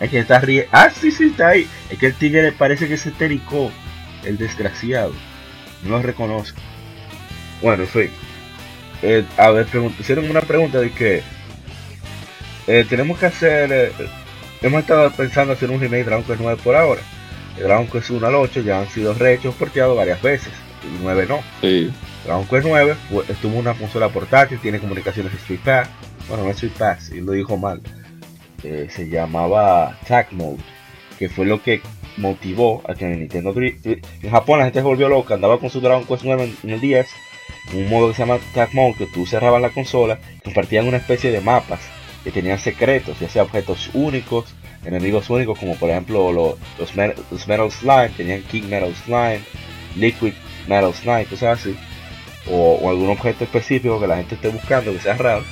[0.00, 0.68] Es que está riendo.
[0.72, 1.66] Ah, sí, sí, está ahí.
[1.90, 3.70] Es que el tigre parece que se tericó.
[4.26, 5.12] El desgraciado.
[5.82, 6.60] No lo reconozco.
[7.62, 8.10] Bueno, en fin.
[9.02, 9.66] Eh, a ver,
[9.98, 11.22] hicieron una pregunta de que
[12.66, 13.70] eh, tenemos que hacer.
[13.72, 13.92] Eh,
[14.62, 17.00] hemos estado pensando hacer un remake de Dragon Quest 9 por ahora.
[17.56, 20.52] El Dragon Quest 1 al 8 ya han sido rehechos porteados varias veces.
[20.82, 21.40] Y 9 no.
[21.60, 21.92] Sí.
[22.24, 22.96] Dragon Quest 9
[23.28, 25.88] estuvo una consola portátil, tiene comunicaciones Street Pass.
[26.28, 27.80] Bueno, no es Street Pass, y lo dijo mal.
[28.62, 30.58] se llamaba Tag Mode,
[31.18, 31.80] que fue lo que
[32.16, 35.80] motivó a que en Nintendo en Japón la gente se volvió loca, andaba con su
[35.80, 37.06] Dragon Quest 9 en, el 10,
[37.74, 41.30] un modo que se llama Tag Mode, que tú cerrabas la consola, compartían una especie
[41.30, 41.80] de mapas
[42.24, 44.54] que tenían secretos, ya sea objetos únicos,
[44.84, 49.40] enemigos únicos, como por ejemplo los, los, Metal Slime, tenían King Metal Slime,
[49.96, 50.32] Liquid
[50.66, 51.76] Metal Slime, cosas así,
[52.50, 55.44] o, algún objeto específico que la gente esté buscando que sea raro,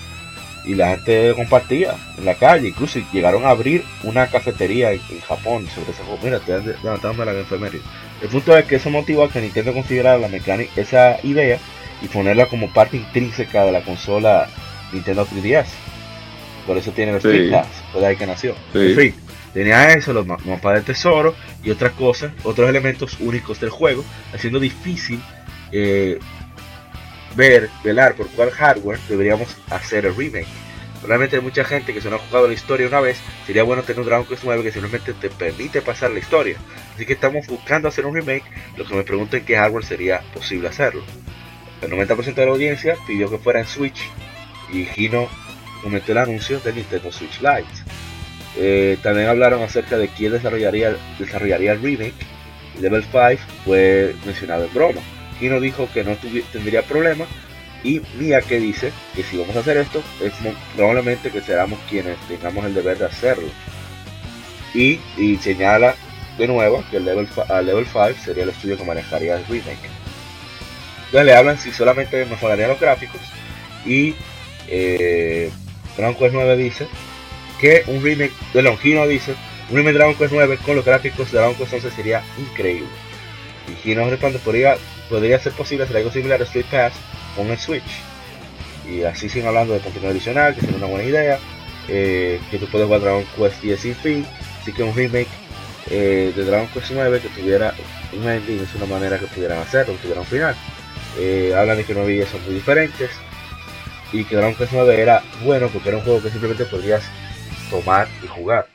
[0.65, 5.67] y la gente compartía en la calle, incluso llegaron a abrir una cafetería en, Japón
[5.75, 7.81] sobre esa mira, estoy la enfermería.
[8.23, 11.59] El punto es que eso motivó a que Nintendo considerara la mecánica, esa idea
[12.03, 14.49] y ponerla como parte intrínseca de la consola
[14.93, 15.67] Nintendo 3DS
[16.67, 17.51] por eso tiene el sí.
[17.51, 18.55] Pass, de ahí que nació.
[18.75, 19.15] En fin,
[19.53, 24.59] tenía eso, los mapas de tesoro y otras cosas, otros elementos únicos del juego, haciendo
[24.61, 25.21] difícil
[25.73, 26.19] eh,
[27.37, 30.47] ver, velar por cuál hardware deberíamos hacer el remake.
[31.07, 33.83] Realmente hay mucha gente que se no ha jugado la historia una vez, sería bueno
[33.83, 36.57] tener un Dragon Quest 9 que simplemente te permite pasar la historia.
[36.95, 38.45] Así que estamos buscando hacer un remake,
[38.77, 41.03] lo que me pregunto en qué hardware sería posible hacerlo.
[41.83, 44.09] El 90% de la audiencia pidió que fuera en Switch
[44.73, 45.29] y Gino
[45.83, 47.69] cometió el anuncio de Nintendo Switch Lite.
[48.57, 52.15] Eh, también hablaron acerca de quién desarrollaría, desarrollaría el remake.
[52.81, 55.01] Level 5 fue mencionado en broma.
[55.61, 56.17] Dijo que no
[56.53, 57.27] tendría problema.
[57.83, 60.33] Y Mia que dice que si vamos a hacer esto, es
[60.75, 63.49] probablemente que seramos quienes tengamos el deber de hacerlo.
[64.75, 64.99] Y,
[65.43, 65.95] señala
[66.39, 67.29] de nuevo que el level,
[67.65, 69.91] level 5 sería el estudio que manejaría el remake.
[71.07, 73.21] Entonces le hablan si solamente mejoraría los gráficos
[73.87, 74.15] y
[74.67, 75.51] eh,
[75.97, 76.89] Dragon Quest 9 dice
[77.61, 79.35] que un remake de Longino dice
[79.71, 82.89] un remake de Dragon Quest 9 con los gráficos de Dragon Quest 11 sería increíble.
[83.69, 84.77] Y Gino responde podría,
[85.09, 86.93] podría ser posible hacer algo similar a Street Pass
[87.37, 87.83] con el Switch.
[88.89, 91.39] Y así siguen hablando de contenido adicional, que sería una buena idea.
[91.89, 94.27] Eh, que tú puedes jugar Dragon Quest 10 sin fin.
[94.61, 95.29] Así que un remake
[95.91, 97.75] eh, de Dragon Quest 9 que tuviera
[98.13, 100.55] un ending es una manera que pudieran hacerlo, que tuviera un final.
[101.19, 103.11] Eh, hablan de que 9 y son muy diferentes
[104.13, 107.03] y que Dragon Quest 9 era bueno porque era un juego que simplemente podrías
[107.71, 108.74] tomar y jugar.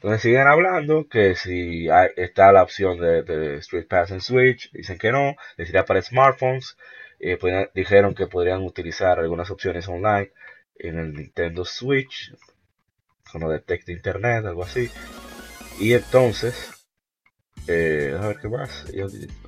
[0.00, 5.12] Entonces siguen hablando que si está la opción de, Street Pass en Switch, dicen que
[5.12, 6.78] no, les para smartphones,
[7.18, 10.32] eh, pues, dijeron que podrían utilizar algunas opciones online
[10.76, 12.34] en el Nintendo Switch,
[13.30, 14.90] como detecta internet, algo así.
[15.78, 16.70] Y entonces,
[17.66, 18.86] eh, a ver qué más.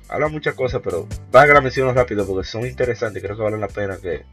[0.07, 3.69] hablan muchas cosas, pero van a la rápido porque son interesantes creo que valen la
[3.69, 4.23] pena que,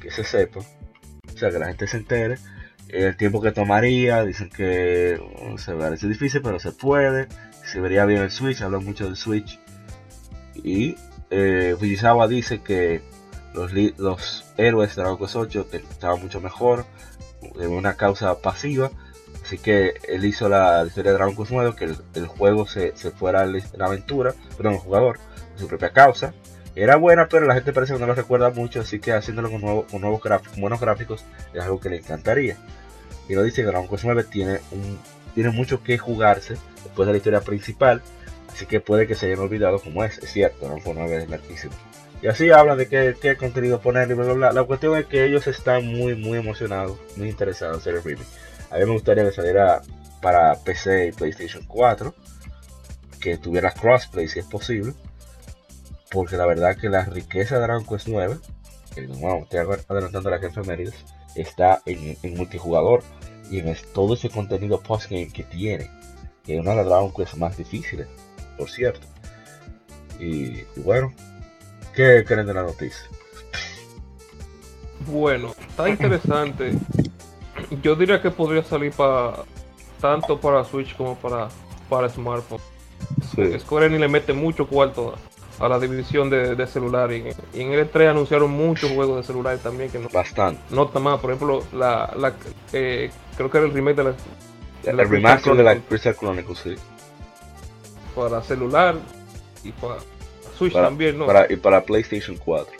[0.00, 2.36] que se sepa, o sea, que la gente se entere.
[2.92, 5.20] El tiempo que tomaría, dicen que
[5.58, 7.28] se parece difícil, pero se puede.
[7.64, 9.60] Se vería bien el Switch, hablan mucho del Switch.
[10.54, 10.96] Y
[11.30, 13.00] eh, Fujisawa dice que
[13.54, 16.84] los, los héroes de Dragon Quest 8 estaban mucho mejor,
[17.58, 18.90] en una causa pasiva.
[19.44, 23.10] Así que él hizo la, historia de Dragon Quest 9, que el, juego se, se
[23.10, 25.18] fuera a la aventura, perdón, el jugador,
[25.56, 26.34] su propia causa.
[26.76, 30.00] Era buena, pero la gente parece que no lo recuerda mucho, así que haciéndolo con,
[30.00, 32.56] nuevos gráficos, buenos gráficos es algo que le encantaría.
[33.28, 34.60] Y lo dice Dragon Quest 9 tiene,
[35.34, 38.02] tiene mucho que jugarse después de la historia principal,
[38.52, 41.30] así que puede que se hayan olvidado como es, es cierto, Dragon Quest 9 es
[41.30, 41.74] larguísimo.
[42.22, 44.52] Y así hablan de qué, qué contenido poner y bla, bla, bla.
[44.52, 48.28] La cuestión es que ellos están muy, muy emocionados, muy interesados en hacer el remake.
[48.70, 49.80] A mí me gustaría que saliera
[50.20, 52.14] para PC y PlayStation 4,
[53.20, 54.92] que tuviera crossplay si es posible
[56.10, 58.36] porque la verdad que la riqueza de Dragon Quest 9,
[58.94, 61.04] que bueno, estoy adelantando la jefe Mérides,
[61.34, 63.02] está en, multijugador
[63.50, 65.90] y en todo ese contenido postgame que tiene,
[66.44, 68.08] que es una de las Dragon Quest más difíciles,
[68.58, 69.06] por cierto.
[70.18, 71.14] Y, bueno,
[71.94, 73.06] ¿qué creen de la noticia?
[75.06, 76.72] Bueno, está interesante.
[77.82, 79.44] Yo diría que podría salir para
[80.00, 81.48] tanto para Switch como para,
[81.88, 82.60] para smartphone.
[83.58, 85.14] Square Enix le mete mucho cuarto
[85.60, 89.90] a la división de, celular y, en el E3 anunciaron muchos juegos de celular también
[89.90, 90.60] que no bastante.
[90.70, 92.32] no está más por ejemplo la, la
[92.72, 94.14] eh, creo que era el remake de la,
[94.84, 96.74] el remaster de la Crystal Chronicles sí.
[98.14, 98.96] Para celular
[99.62, 99.96] y para
[100.56, 102.72] Switch también no para, y para PlayStation 4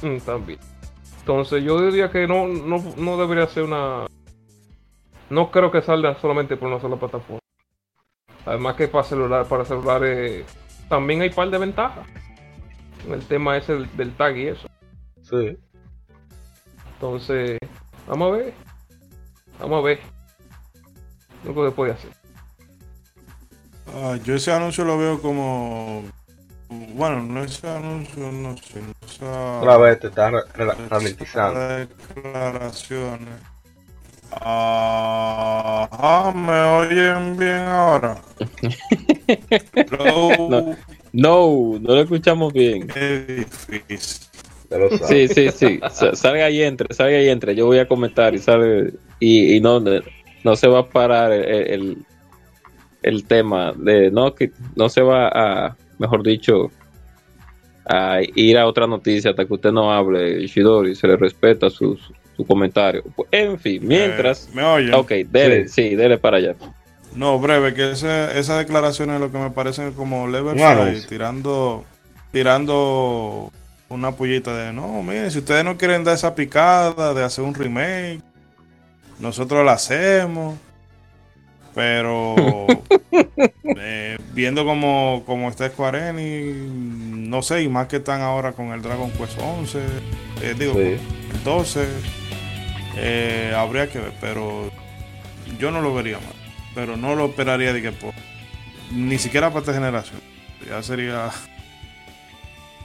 [0.00, 0.58] mm, también.
[1.20, 4.06] Entonces yo diría que no, no, no debería ser una
[5.28, 7.38] no creo que salga solamente por una sola plataforma.
[8.46, 10.46] Además que para celular para celulares
[10.88, 12.06] también hay un par de ventajas.
[13.08, 14.68] El tema ese del, tag y eso.
[15.22, 15.56] Sí.
[16.94, 17.58] Entonces,
[18.06, 18.54] vamos a ver.
[19.58, 20.00] Vamos a ver.
[21.44, 22.10] Lo que se puede hacer.
[23.94, 26.04] Ah, yo ese anuncio lo veo como.
[26.94, 28.80] Bueno, no ese anuncio, no sé.
[29.24, 30.30] Otra vez te está
[30.88, 31.60] ralentizando.
[31.60, 33.51] Declaraciones.
[34.40, 38.16] Ah, ¿me oyen bien ahora?
[41.12, 42.88] no, no, lo escuchamos bien.
[45.06, 45.80] Sí, sí, sí.
[46.14, 47.54] Salga y entre, salga y entre.
[47.54, 48.94] Yo voy a comentar y sale.
[49.20, 49.80] Y, no,
[50.44, 51.98] no se va a parar el,
[53.02, 56.70] el, tema de no que no se va a, mejor dicho,
[57.84, 61.98] a ir a otra noticia hasta que usted no hable, Shidori, se le respeta su,
[62.36, 63.02] su comentario.
[63.30, 64.46] En fin, mientras.
[64.46, 64.94] Eh, ¿Me oye?
[64.94, 65.94] Ok, dele, sí.
[65.94, 66.54] dele para allá.
[67.14, 70.56] No, breve, que esa, esas declaraciones lo que me parecen como level
[71.08, 71.84] tirando,
[72.30, 73.52] tirando
[73.90, 77.54] una pullita de no, miren, si ustedes no quieren dar esa picada de hacer un
[77.54, 78.22] remake,
[79.18, 80.54] nosotros la hacemos.
[81.74, 82.36] Pero
[83.76, 86.56] eh, viendo como, como está Square Enix,
[87.32, 89.78] no sé, y más que están ahora con el Dragon Quest 11,
[90.42, 90.74] eh, digo,
[91.44, 91.86] 12,
[92.96, 94.70] eh, habría que ver, pero
[95.58, 96.34] yo no lo vería mal.
[96.74, 98.14] Pero no lo esperaría de que por,
[98.90, 100.20] ni siquiera para esta generación.
[100.68, 101.30] Ya sería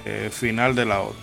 [0.05, 1.17] eh, final de la hora.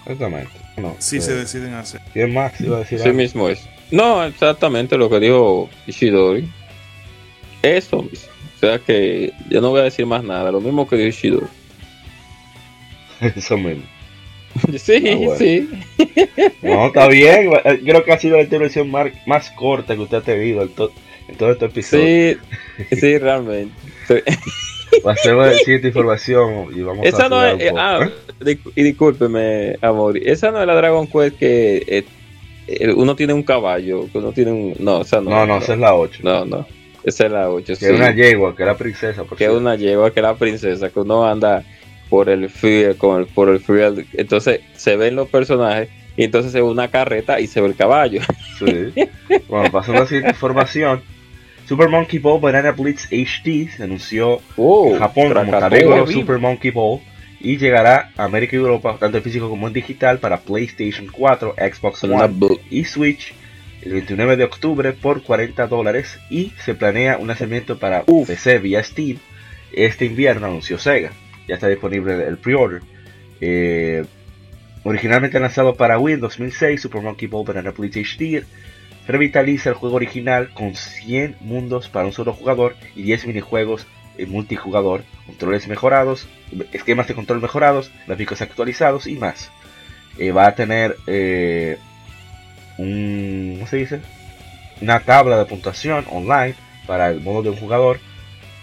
[0.00, 0.50] Exactamente.
[0.98, 2.00] si se deciden hacer.
[2.12, 2.98] ¿Quién más iba a decir?
[2.98, 3.68] Sí mismo es.
[3.92, 6.48] No, exactamente lo que dijo Ishidori.
[7.62, 10.50] Eso O sea que yo no voy a decir más nada.
[10.50, 11.46] Lo mismo que dijo Ishidori.
[13.36, 13.84] Eso mismo.
[14.78, 15.68] Sí, ah, sí.
[16.62, 17.50] No, está bien.
[17.84, 20.92] Creo que ha sido la intervención más, corta que usted ha tenido en, todo
[21.52, 22.38] este episodio.
[22.90, 23.72] Sí, sí, realmente.
[25.02, 28.10] Pasemos a la siguiente información y vamos esa a no es, ah,
[28.74, 30.18] Y discúlpeme, amor.
[30.18, 32.04] Esa no es la Dragon Quest que eh,
[32.96, 34.74] uno tiene un caballo, uno tiene un.
[34.78, 35.30] No, esa no.
[35.30, 36.20] No, no, esa es la 8.
[36.22, 36.66] No, no.
[37.04, 37.74] Esa es la 8.
[37.78, 39.24] Que es una yegua, que era princesa.
[39.36, 41.64] que es una yegua, que era princesa, que uno anda
[42.08, 46.52] por el free, con el, por el free, entonces se ven los personajes y entonces
[46.52, 48.20] se ve una carreta y se ve el caballo.
[48.58, 48.92] Sí.
[49.48, 51.02] Bueno, pasando a la información.
[51.66, 57.00] Super Monkey Ball Banana Blitz HD se anunció oh, en Japón como Super Monkey Ball
[57.42, 61.56] y llegará a América y Europa tanto en físico como en digital para PlayStation 4,
[61.56, 62.34] Xbox One
[62.70, 63.34] y Switch
[63.82, 68.82] el 29 de octubre por 40 dólares y se planea un lanzamiento para PC vía
[68.82, 69.18] Steam
[69.72, 71.10] este invierno anunció Sega
[71.46, 72.82] ya está disponible el pre-order.
[73.40, 74.04] Eh,
[74.84, 78.44] originalmente lanzado para Wii en 2006, Super Monkey Ball Banana Blitz HD
[79.06, 83.86] revitaliza el juego original con 100 mundos para un solo jugador y 10 minijuegos
[84.26, 86.26] multijugador, controles mejorados,
[86.72, 89.50] esquemas de control mejorados, gráficos actualizados y más.
[90.18, 91.78] Eh, va a tener eh,
[92.78, 94.00] un, ¿cómo se dice?
[94.82, 96.54] una tabla de puntuación online
[96.86, 98.00] para el modo de un jugador,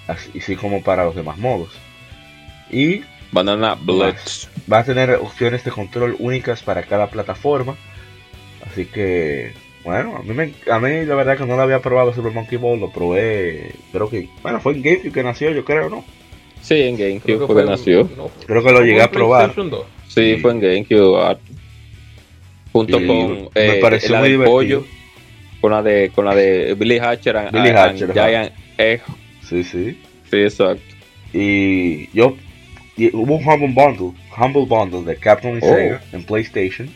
[0.08, 1.72] así como para los demás modos.
[2.70, 7.76] Y Banana Blitz va a tener opciones de control únicas para cada plataforma.
[8.70, 9.54] Así que,
[9.84, 12.58] bueno, a mí, me, a mí la verdad que no lo había probado Super Monkey
[12.58, 16.04] Ball, lo probé, creo que, bueno, fue en GameCube que nació, yo creo, ¿no?
[16.62, 18.10] Sí, en GameCube fue que nació.
[18.46, 19.54] creo que lo llegué a probar.
[20.08, 21.38] Sí, fue en GameCube.
[22.72, 24.86] Junto con me eh, pareció la muy pollo,
[25.60, 29.02] con la de con la de Billy Hatcher, Billy Hatcher Giant Egg.
[29.42, 30.00] Sí, sí.
[30.30, 30.84] Sí, exacto.
[31.34, 32.36] Y yo
[33.14, 35.76] hubo un Humble Bundle, Humble Bundle de y oh.
[35.76, 36.90] Sega en PlayStation.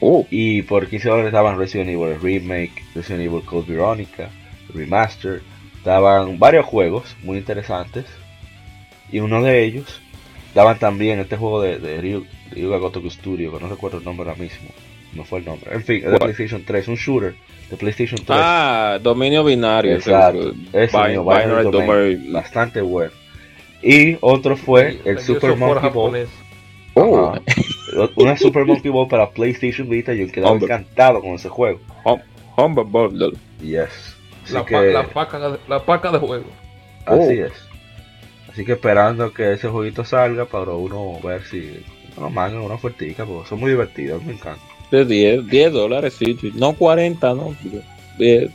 [0.00, 0.26] Oh.
[0.30, 4.30] Y por 15 dólares estaban Resident Evil Remake, Resident Evil Code Veronica,
[4.74, 5.42] Remaster.
[5.84, 8.04] Daban varios juegos muy interesantes.
[9.10, 10.00] Y uno de ellos
[10.54, 14.40] daban también este juego de, de Ryuga Gotoku Studio, que no recuerdo el nombre ahora
[14.40, 14.68] mismo.
[15.14, 15.72] No fue el nombre.
[15.72, 17.34] En fin, es de PlayStation 3, un shooter
[17.70, 18.38] de PlayStation 3.
[18.40, 19.94] Ah, dominio binario.
[19.94, 20.52] Exacto.
[22.30, 23.12] bastante bueno.
[23.82, 26.26] Y otro fue el Super Monkey Ball.
[26.94, 27.34] Oh.
[28.16, 30.12] Una Super Monkey Ball para PlayStation Vita.
[30.12, 31.80] Yo quedaba encantado con ese juego.
[32.56, 33.32] Humble Bundle.
[33.60, 34.16] Yes.
[34.50, 34.64] la,
[35.12, 36.46] paca de, la paca de juego.
[37.06, 37.46] Así oh.
[37.46, 37.52] es.
[38.50, 41.84] Así que esperando que ese jueguito salga para uno ver si
[42.18, 44.62] nos mandan una ofertica, porque son muy divertidos, me encanta.
[44.90, 47.54] De 10, 10 dólares, sí, no 40, no.
[48.18, 48.50] 10.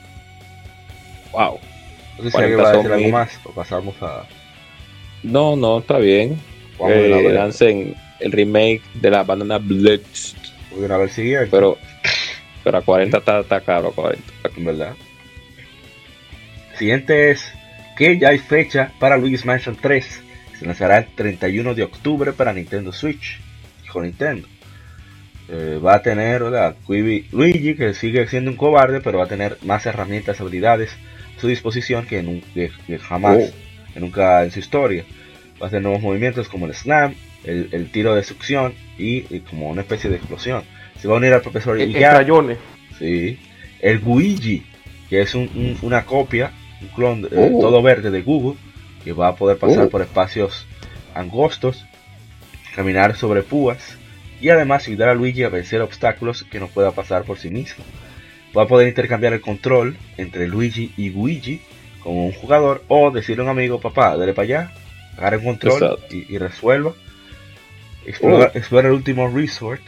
[1.31, 1.59] Wow.
[2.17, 4.25] No sé si alguien va a decir algo más o pasamos a.
[5.23, 6.37] No, no, está bien.
[6.85, 10.35] Eh, lancen el remake de la banana Blitz.
[10.71, 11.47] Voy a ver siguiente.
[11.51, 11.77] Pero,
[12.63, 14.23] pero a 40 está, está caro, 40.
[14.57, 14.93] ¿Verdad?
[16.77, 17.51] Siguiente es
[17.97, 20.21] que ya hay fecha para Luigi's Mansion 3.
[20.59, 23.39] Se lanzará el 31 de octubre para Nintendo Switch.
[23.83, 24.47] Hijo Nintendo.
[25.49, 26.75] Eh, va a tener ¿verdad?
[26.87, 30.91] Luigi, que sigue siendo un cobarde, pero va a tener más herramientas, habilidades
[31.37, 33.37] a su disposición que, jamás,
[33.95, 33.99] oh.
[33.99, 35.03] nunca en su historia.
[35.61, 37.13] Va a tener nuevos movimientos como el slam,
[37.43, 40.63] el, tiro de succión y, como una especie de explosión.
[40.99, 41.91] Se va a unir al profesor el,
[42.97, 43.39] Sí.
[43.81, 44.63] El Guigi,
[45.09, 46.51] que es una copia
[46.83, 47.59] un clon eh, oh.
[47.59, 48.57] todo verde de Google
[49.03, 49.89] que va a poder pasar oh.
[49.89, 50.65] por espacios
[51.13, 51.85] angostos,
[52.75, 53.97] caminar sobre púas
[54.41, 57.83] y además ayudar a Luigi a vencer obstáculos que no pueda pasar por sí mismo.
[58.55, 61.61] Va a poder intercambiar el control entre Luigi y Luigi
[62.01, 64.71] como un jugador o decirle a un amigo, papá, dale para allá,
[65.17, 66.93] agarre el control y, resuelva.
[68.05, 68.79] Explora, oh.
[68.79, 69.81] el último resort,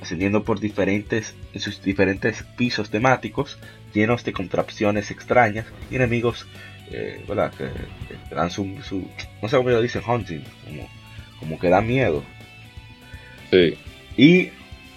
[0.00, 3.58] ascendiendo por diferentes, en sus diferentes pisos temáticos
[3.92, 6.46] llenos de contrapciones extrañas y enemigos
[6.90, 10.88] eh, que, dan su, no sé cómo lo dicen, hunting, como,
[11.40, 12.22] como que da miedo.
[13.50, 13.76] Sí.
[14.16, 14.50] Y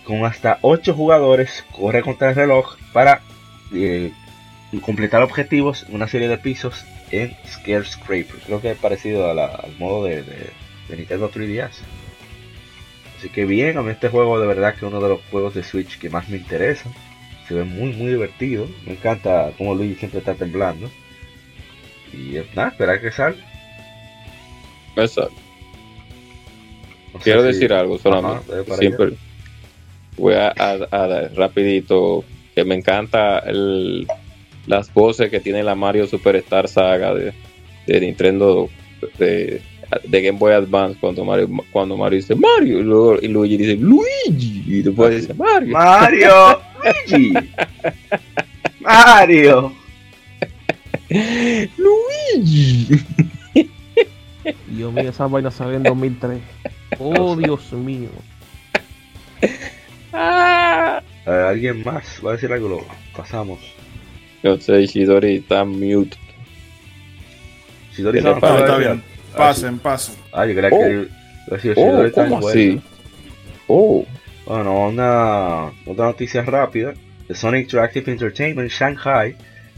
[0.04, 3.22] con hasta 8 jugadores corre contra el reloj para
[3.74, 4.12] eh,
[4.82, 8.40] completar objetivos en una serie de pisos en Scare Scraper.
[8.46, 10.50] Creo que es parecido al modo de, de,
[10.88, 11.72] de, Nintendo 3DS.
[13.20, 15.54] Así que bien, a mí este juego de verdad que es uno de los juegos
[15.54, 16.90] de Switch que más me interesa
[17.50, 18.68] se ve muy muy divertido.
[18.86, 20.90] Me encanta como Luigi siempre está temblando.
[22.14, 23.44] Y nada, esperar que salga.
[24.96, 25.34] Exacto.
[27.24, 28.54] Quiero decir algo solamente.
[28.78, 29.14] siempre
[30.16, 34.08] voy a, dar rapidito que me encanta el,
[34.68, 37.34] las voces que tiene la Mario Superstar Saga de,
[37.88, 38.70] de Nintendo
[39.18, 39.62] de,
[40.04, 43.76] de Game Boy Advance cuando Mario, cuando Mario dice Mario y, luego, y Luigi dice
[43.76, 45.72] Luigi y después dice Mario.
[45.72, 47.34] Mario, Luigi.
[48.80, 49.74] Mario.
[51.78, 52.88] Luigi.
[54.68, 56.40] Dios mío, esa vaina salió en 2003.
[57.00, 58.10] Oh, Dios mío.
[60.14, 61.02] Ah.
[61.26, 62.86] ¿Alguien más va a decir algo?
[63.16, 63.60] Pasamos.
[64.44, 66.18] Yo sé, Shidori está mute.
[67.96, 69.04] Shidori está bien.
[69.40, 70.16] Pasen, pasen.
[70.32, 71.08] Ah, yo creía que.
[71.76, 72.82] Oh, oh ¿cómo así?
[73.68, 74.06] Oh.
[74.46, 76.94] Bueno, una otra noticia rápida.
[77.28, 79.36] The Sony Interactive Entertainment Shanghai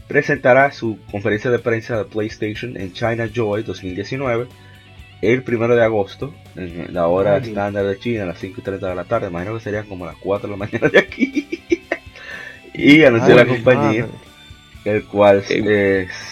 [0.08, 4.48] presentará su conferencia de prensa de PlayStation en China Joy 2019
[5.22, 8.88] el primero de agosto, en la hora estándar de China, a las 5 y 30
[8.88, 9.28] de la tarde.
[9.28, 11.48] Imagino que serían como las 4 de la mañana de aquí.
[12.74, 14.08] y anunció la compañía,
[14.84, 16.31] el cual es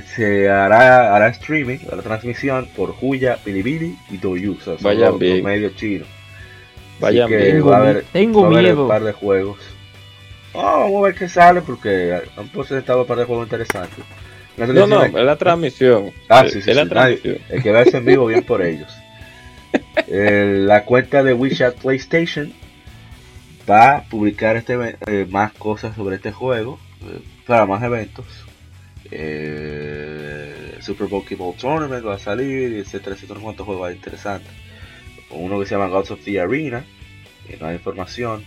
[0.00, 5.76] se hará, hará streaming, la transmisión por Huya, Bilibili y Douyu, o sea, los, medios
[5.76, 6.08] chinos.
[7.00, 7.66] Vayan bien.
[7.66, 8.82] Va a haber, tengo miedo.
[8.82, 9.58] un par de juegos.
[10.54, 14.04] vamos a ver qué sale porque han presentado un par de juegos interesantes.
[14.56, 16.12] no, no, es la transmisión.
[16.28, 17.38] Ah, sí, sí, es la transmisión.
[17.48, 18.92] el que va en vivo, bien por ellos.
[20.08, 22.52] la cuenta de WeChat PlayStation
[23.68, 28.26] va a publicar este, eh, más cosas sobre este juego eh, para más eventos
[29.12, 34.50] eh, Super Pokéball Tournament va a salir, etcétera, etcétera, cuantos juegos interesantes.
[35.30, 36.84] Uno que se llama Gods of the Arena,
[37.46, 38.44] que no hay información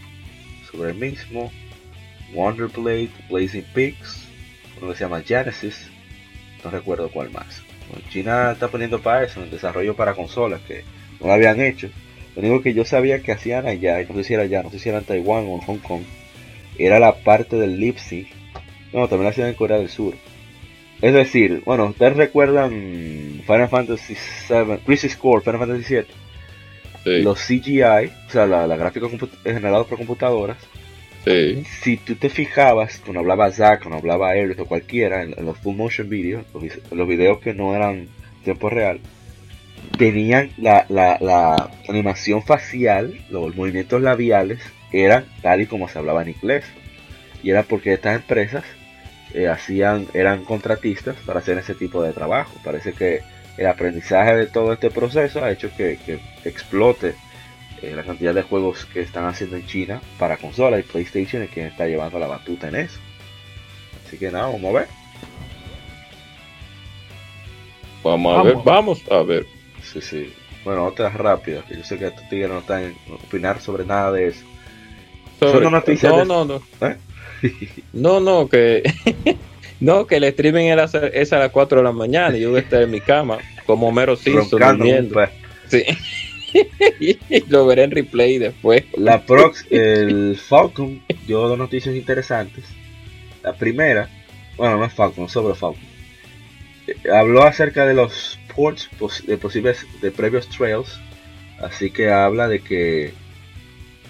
[0.69, 1.51] sobre el mismo.
[2.33, 4.27] Wonder Blade, Blazing Peaks,
[4.77, 5.89] uno que se llama Genesis,
[6.63, 7.61] no recuerdo cuál más.
[8.09, 10.83] China está poniendo para eso, en desarrollo para consolas que
[11.21, 11.89] no lo habían hecho.
[12.35, 14.79] Lo único que yo sabía que hacían allá, no sé si era allá, no sé
[14.79, 16.01] si era en Taiwán o en Hong Kong,
[16.77, 18.27] era la parte del Lipsy.
[18.91, 20.15] No, también la hacían en Corea del Sur
[21.01, 22.71] es decir, bueno, ustedes recuerdan
[23.45, 24.15] Final Fantasy
[24.49, 29.07] VII, Crisis Core, Final Fantasy VII, los CGI, o sea, la, la gráfica
[29.43, 30.57] generada por computadoras.
[31.25, 31.63] Sí.
[31.81, 35.75] Si tú te fijabas, cuando hablaba Zack, cuando hablaba Eric o cualquiera, en, los full
[35.75, 36.45] motion videos,
[36.91, 38.07] los, videos que no eran
[38.43, 38.99] tiempo real,
[39.97, 44.59] tenían la, la, la animación facial, los movimientos labiales,
[44.91, 46.63] eran tal y como se hablaba en inglés.
[47.43, 48.63] Y era porque estas empresas
[49.35, 52.53] eh, hacían, eran contratistas para hacer ese tipo de trabajo.
[52.63, 53.21] Parece que
[53.57, 55.99] el aprendizaje de todo este proceso ha hecho que,
[56.45, 57.15] explote
[57.81, 61.49] eh, la cantidad de juegos que están haciendo en China para consolas y PlayStation es
[61.49, 62.97] quien está llevando la batuta en eso.
[64.07, 64.87] Así que nada, vamos a ver.
[68.03, 69.45] Vamos a ver, vamos a ver.
[69.83, 70.33] Sí, sí.
[70.63, 74.27] Bueno, otras rápidas, yo sé que estos tigres no están en opinar sobre nada de
[74.27, 74.45] eso.
[76.09, 76.87] no, no, no.
[76.87, 76.97] ¿Eh?
[77.93, 78.83] No, no, que
[79.79, 82.59] no, que el streaming era, es a las 4 de la mañana y yo voy
[82.59, 85.13] a estar en mi cama como mero Simpson durmiendo.
[85.13, 85.29] Pues.
[85.67, 85.83] Sí.
[87.49, 88.83] lo veré en replay después.
[88.97, 92.65] La prox, el Falcon, yo dos noticias interesantes.
[93.43, 94.09] La primera,
[94.57, 95.83] bueno, no es Falcon, sobre Falcon.
[96.87, 98.89] Eh, habló acerca de los ports
[99.25, 100.99] de posibles de previos trails,
[101.59, 103.13] así que habla de que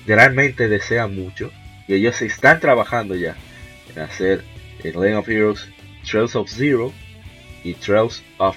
[0.06, 1.52] realmente desea mucho
[1.88, 3.36] y ellos están trabajando ya
[3.94, 4.44] en hacer
[4.84, 5.68] el Lane of Heroes,
[6.10, 6.92] Trails of Zero
[7.64, 8.56] y Trails of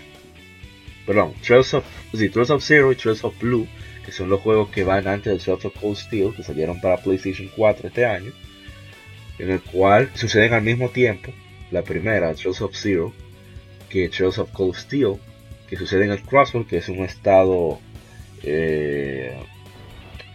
[1.09, 3.67] perdón, Trails of, Trails of Zero y Trails of Blue,
[4.05, 6.99] que son los juegos que van antes del Trails of Cold Steel, que salieron para
[6.99, 8.31] PlayStation 4 este año,
[9.39, 11.33] en el cual suceden al mismo tiempo,
[11.71, 13.15] la primera, Trails of Zero,
[13.89, 15.15] que Trails of Cold Steel,
[15.67, 16.23] que sucede en el
[16.67, 17.81] que es un estado
[18.43, 19.35] eh,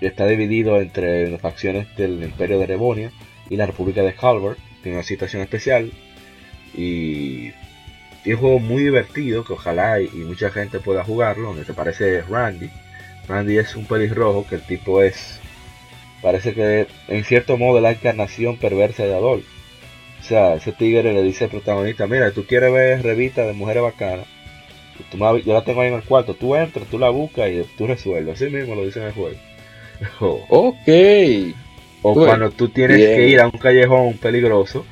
[0.04, 3.12] que está dividido entre las facciones del Imperio de Rebonia
[3.49, 5.91] y la República de Halvard, tiene una situación especial
[6.76, 7.51] y
[8.26, 11.49] y es un juego muy divertido que ojalá y, mucha gente pueda jugarlo.
[11.49, 12.70] Donde te parece Randy.
[13.28, 15.39] Randy es un pelirrojo que el tipo es.
[16.22, 19.43] Parece que en cierto modo la encarnación perversa de Adol.
[20.22, 23.84] O sea, ese tigre le dice al protagonista: Mira, tú quieres ver revista de mujeres
[23.84, 24.26] bacanas.
[25.45, 26.34] yo la tengo ahí en el cuarto.
[26.34, 28.41] Tú entras, tú la buscas y tú resuelves.
[28.41, 29.38] Así mismo lo dice en el juego.
[30.20, 30.89] ok.
[32.01, 34.86] O cuando tú tienes que ir a un callejón peligroso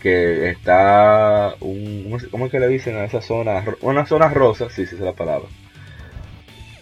[0.00, 3.62] que está un, ¿cómo es que le dicen a esa zona?
[3.82, 5.48] Una zona rosa, sí, sí, es la palabra.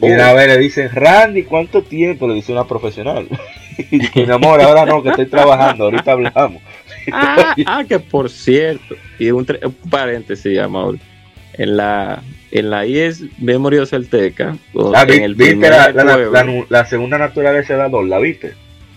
[0.00, 2.28] Y una vez le dicen, Randy, ¿cuánto tiempo?
[2.28, 3.28] Le dice una profesional.
[3.90, 6.62] y mi amor, ahora no, que estoy trabajando, ahorita hablamos.
[7.12, 9.44] ah, ah, que por cierto, y un,
[9.90, 10.98] paréntesis, amor,
[11.54, 14.56] en la en la IES Memoria Celteca,
[14.94, 18.54] ah, en el viste la, la, la, segunda naturaleza de la dos, ¿la viste?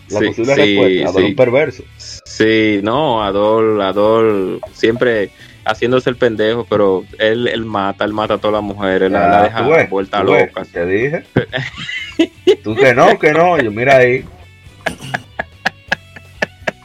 [0.09, 1.83] La sí, posible sí, respuesta, Adol un perverso.
[1.97, 5.31] Sí, no, Adol, Adol siempre
[5.65, 9.43] haciéndose el pendejo, pero él, él mata, él mata a todas las mujeres, la, la,
[9.43, 10.63] deja vuelta loca.
[10.65, 11.23] Te dije.
[12.63, 14.25] tú que no, que no, yo mira ahí.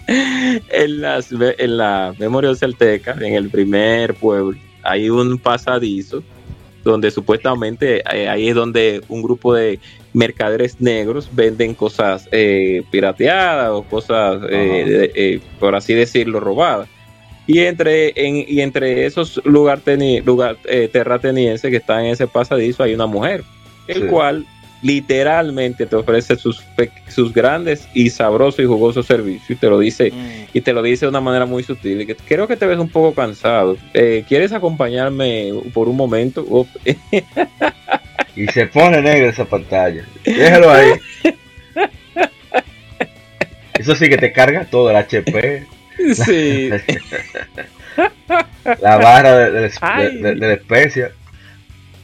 [0.07, 6.23] en, las, en la memoria celteca, en el primer pueblo, hay un pasadizo
[6.91, 9.79] donde supuestamente eh, ahí es donde un grupo de
[10.13, 16.89] mercaderes negros venden cosas eh, pirateadas o cosas, eh, eh, por así decirlo, robadas.
[17.47, 19.81] Y entre, en, y entre esos lugar,
[20.25, 20.57] lugar
[20.91, 23.45] terratenienses que están en ese pasadizo hay una mujer,
[23.87, 24.47] el cual
[24.83, 26.63] literalmente te ofrece sus,
[27.09, 30.51] sus grandes y sabrosos y jugosos servicios y te lo dice mm.
[30.53, 32.89] y te lo dice de una manera muy sutil que creo que te ves un
[32.89, 33.77] poco cansado
[34.29, 36.45] quieres acompañarme por un momento
[38.37, 40.05] Y se pone negro esa pantalla.
[40.25, 40.93] Déjalo ahí.
[43.79, 45.67] Eso sí que te carga todo el HP.
[46.15, 46.71] Sí.
[48.83, 49.71] La, barra de,
[50.37, 51.13] la especia.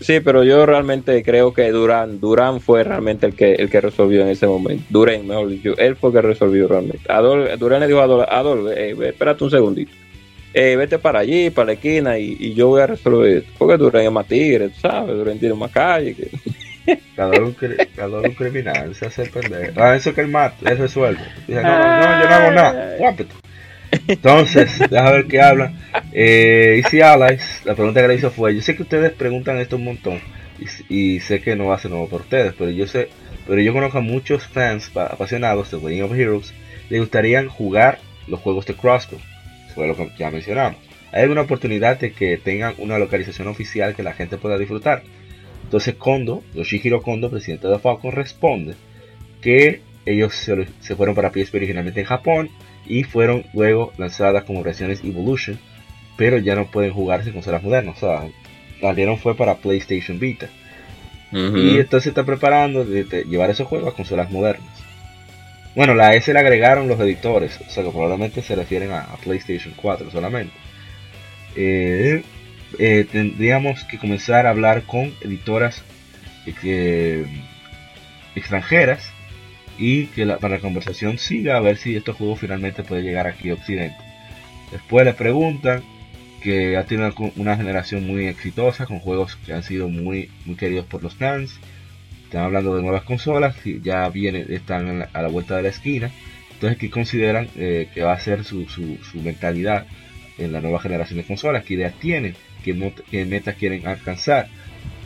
[0.02, 4.22] Sí, pero yo realmente creo que Durán, Durán fue realmente el que el que resolvió
[4.22, 4.84] en ese momento.
[4.90, 7.10] Durán, mejor dicho, él fue el que resolvió realmente.
[7.10, 9.92] Adol, Durán le dijo a Adol, Adol eh, espérate un segundito.
[10.54, 13.44] Eh, vete para allí, para la esquina, y, yo voy a resolver.
[13.56, 15.16] Porque Durán es más tigre, ¿sabes?
[15.16, 16.14] Durán tiene más calle.
[16.14, 16.30] Que...
[17.16, 17.56] Cada un,
[18.24, 19.72] un criminal, se hace pendejo.
[19.76, 21.22] Ah, eso que él mata, él resuelve.
[21.46, 22.96] Dice, no, no, yo no hago nada.
[22.98, 23.32] Guápete.
[24.08, 25.78] Entonces, déjame ver qué hablan.
[26.12, 29.76] Eh, Easy Allies, la pregunta que le hizo fue: Yo sé que ustedes preguntan esto
[29.76, 30.20] un montón,
[30.88, 33.08] y, sé que no va a ser nuevo por ustedes, pero yo sé,
[33.46, 36.52] pero yo conozco a muchos fans apasionados de Winning of Heroes,
[36.90, 37.98] les gustaría jugar
[38.28, 39.18] los juegos de Crossbow
[39.74, 40.80] fue lo que ya mencionamos.
[41.12, 45.02] Hay alguna oportunidad de que tengan una localización oficial que la gente pueda disfrutar.
[45.64, 48.74] Entonces Kondo, Yoshihiro Kondo, presidente de Falcon, responde
[49.40, 52.50] que ellos se, fueron para PSP originalmente en Japón
[52.86, 55.58] y fueron luego lanzadas como versiones Evolution,
[56.16, 57.96] pero ya no pueden jugarse en consolas modernas.
[57.96, 58.28] O sea,
[58.80, 60.48] salieron fue para PlayStation Vita.
[61.32, 64.68] Y entonces está preparando de, llevar esos juegos a consolas modernas.
[65.74, 69.72] Bueno, la S le agregaron los editores, o sea que probablemente se refieren a, PlayStation
[69.74, 70.52] 4 solamente.
[71.56, 72.22] Eh,
[72.78, 75.82] eh, tendríamos que comenzar a hablar con editoras
[76.62, 77.24] eh,
[78.34, 79.11] extranjeras
[79.82, 83.26] y que la, para la conversación siga a ver si estos juegos finalmente pueden llegar
[83.26, 83.96] aquí a Occidente.
[84.70, 85.82] Después le preguntan
[86.42, 90.86] que ha tenido una generación muy exitosa con juegos que han sido muy, muy queridos
[90.86, 91.58] por los fans
[92.32, 96.10] están hablando de nuevas consolas, ya vienen, están a la vuelta de la esquina.
[96.54, 99.86] Entonces, ¿qué consideran eh, que va a ser su, su, mentalidad
[100.38, 102.72] en la nueva generación de consolas, qué ideas tienen, qué,
[103.26, 104.48] metas quieren alcanzar.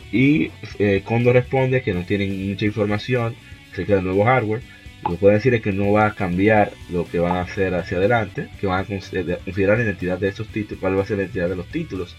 [0.09, 3.35] Y eh, Kondo responde que no tienen mucha información
[3.77, 4.61] acerca del nuevo hardware.
[5.03, 7.75] Lo que pueden decir es que no va a cambiar lo que van a hacer
[7.75, 11.17] hacia adelante, que van a considerar la identidad de esos títulos, cuál va a ser
[11.17, 12.15] la identidad de los títulos.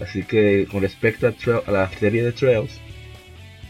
[0.00, 2.80] Así que con respecto a, la serie de Trails,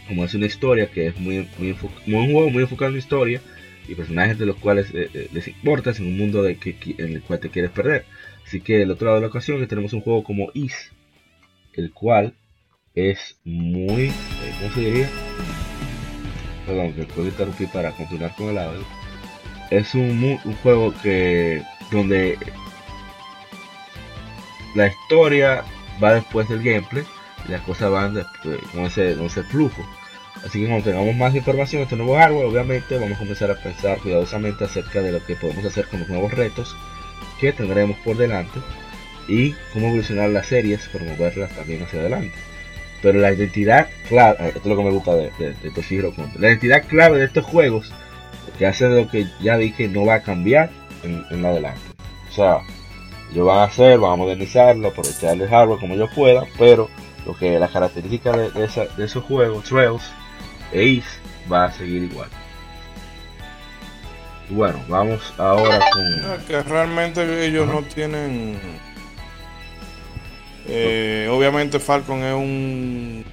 [0.07, 1.75] como es una historia que es muy, muy,
[2.07, 3.41] un juego muy enfocado en historia
[3.87, 7.13] y personajes de los cuales eh, eh, les importas en un mundo de que, en
[7.13, 8.05] el cual te quieres perder.
[8.45, 10.91] Así que el otro lado de la ocasión tenemos un juego como Is,
[11.73, 12.33] el cual
[12.95, 14.11] es muy, eh,
[14.59, 15.09] ¿cómo se diría?
[16.67, 18.85] Perdón, que puedo interrumpir para continuar con el audio.
[19.71, 22.37] Es un, juego que donde
[24.75, 25.63] la historia
[26.03, 27.05] va después del gameplay
[27.47, 29.81] y las cosas van después, con, ese, con ese flujo.
[30.45, 33.55] Así que cuando tengamos más información de este nuevo hardware, obviamente vamos a comenzar a
[33.55, 36.75] pensar cuidadosamente acerca de lo que podemos hacer con los nuevos retos
[37.39, 38.59] que tendremos por delante
[39.27, 42.35] y cómo evolucionar las series para moverlas también hacia adelante.
[43.01, 46.83] Pero la identidad clave, esto es lo que me gusta de, de, de la identidad
[46.87, 47.93] clave de estos juegos,
[48.57, 50.69] que hace lo que ya dije, no va a cambiar
[51.03, 51.81] en, en adelante.
[52.29, 52.61] O sea,
[53.33, 56.89] yo van a hacer, van a modernizarlo, aprovechar el hardware como yo pueda, pero
[57.25, 60.03] lo que la característica de, de, esos juegos, Trails
[60.71, 61.19] e Ace,
[61.51, 62.29] va a seguir igual.
[64.49, 66.05] Bueno, vamos ahora con.
[66.25, 68.57] Ah, que realmente ellos no tienen.
[70.67, 73.25] Eh, obviamente Falcon es un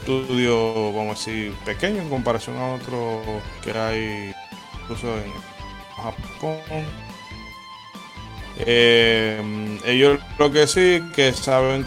[0.00, 3.22] estudio, vamos a decir, pequeño en comparación a otros
[3.62, 4.32] que hay
[4.82, 5.30] incluso en
[5.96, 6.58] Japón
[8.66, 11.86] eh, ellos lo que sí que saben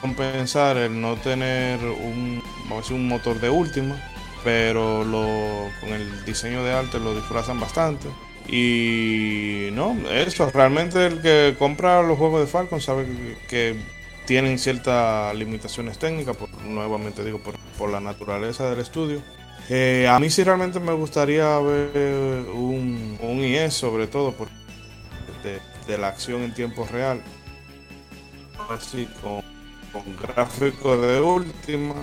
[0.00, 2.42] compensar el no tener un,
[2.90, 3.96] un motor de última,
[4.42, 5.04] pero
[5.80, 8.08] con el diseño de arte lo disfrazan bastante.
[8.48, 13.06] Y no, eso, realmente el que compra los juegos de Falcon sabe
[13.48, 13.76] que,
[14.26, 19.22] tienen ciertas limitaciones técnicas, por, nuevamente digo, por, la naturaleza del estudio.
[19.70, 24.52] Eh, a mí sí realmente me gustaría ver un, un IS sobre todo, porque
[25.86, 27.20] de la acción en tiempo real.
[28.68, 29.42] Así con,
[29.92, 31.94] con gráficos de última.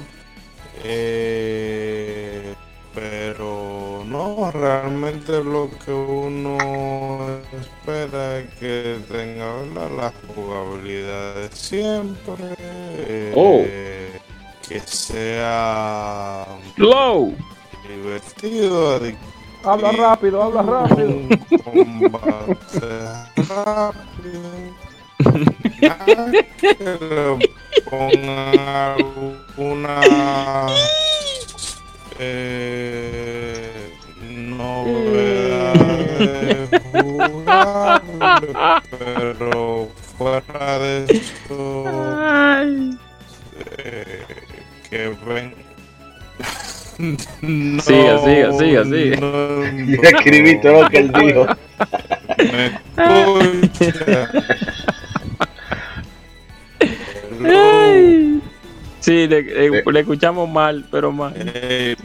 [0.84, 2.54] Eh,
[2.94, 6.58] pero no, realmente lo que uno
[7.60, 12.56] espera es que tenga la jugabilidad de siempre.
[13.36, 13.64] Oh.
[14.68, 17.36] Que sea slow,
[17.88, 19.00] divertido,
[19.64, 21.14] Habla rápido, habla rápido.
[23.36, 24.42] rápido.
[26.60, 27.50] que le
[27.90, 28.96] ponga
[29.58, 30.68] una
[32.20, 33.92] eh,
[34.30, 35.74] novedad
[36.20, 38.02] de jugar,
[39.00, 41.86] pero fuera de esto
[43.78, 44.24] eh,
[44.90, 45.72] que ven
[47.42, 49.18] no, siga, siga, siga, siga.
[49.88, 51.48] Yo escribí todo lo que él dijo.
[59.12, 61.34] Sí, le, le, escuchamos mal, pero mal.
[61.36, 61.98] Eh,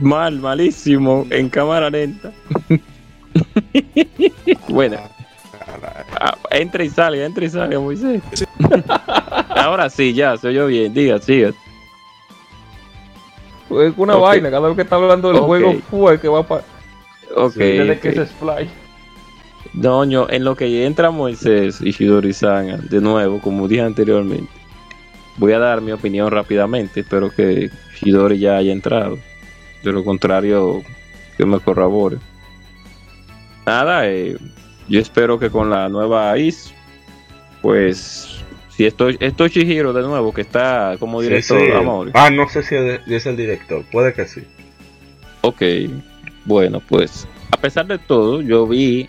[0.00, 2.30] mal, malísimo, en cámara lenta.
[4.68, 4.98] bueno.
[6.20, 8.22] Ah, entra y sale, entra y sale, Moisés.
[9.48, 10.94] Ahora sí, ya, se oyó bien.
[10.94, 11.48] Diga, siga.
[11.48, 11.56] Es
[13.96, 16.62] una vaina, cada vez que está hablando del juego fue que va para.
[17.34, 17.56] Ok.
[17.56, 18.28] Desde que se.
[19.72, 24.57] Doño, en lo que entra Moisés y Shidori-san, de nuevo, como dije anteriormente,
[25.38, 27.00] voy a dar mi opinión rápidamente.
[27.00, 29.18] Espero que Shidori ya haya entrado.
[29.82, 30.82] De lo contrario,
[31.36, 32.18] que me corrobore.
[33.66, 34.36] Nada, eh,
[34.88, 36.74] yo espero que con la nueva IS,
[37.62, 41.66] pues si esto, esto es Chihiro de nuevo, que está como director, sí,
[42.14, 44.42] Ah, no sé si es el director, puede que sí.
[45.42, 45.62] Ok,
[46.44, 49.08] bueno, pues a pesar de todo, yo vi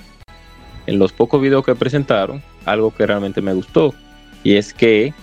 [0.88, 3.94] en los pocos videos que presentaron algo que realmente me gustó.
[4.44, 5.14] Y es que,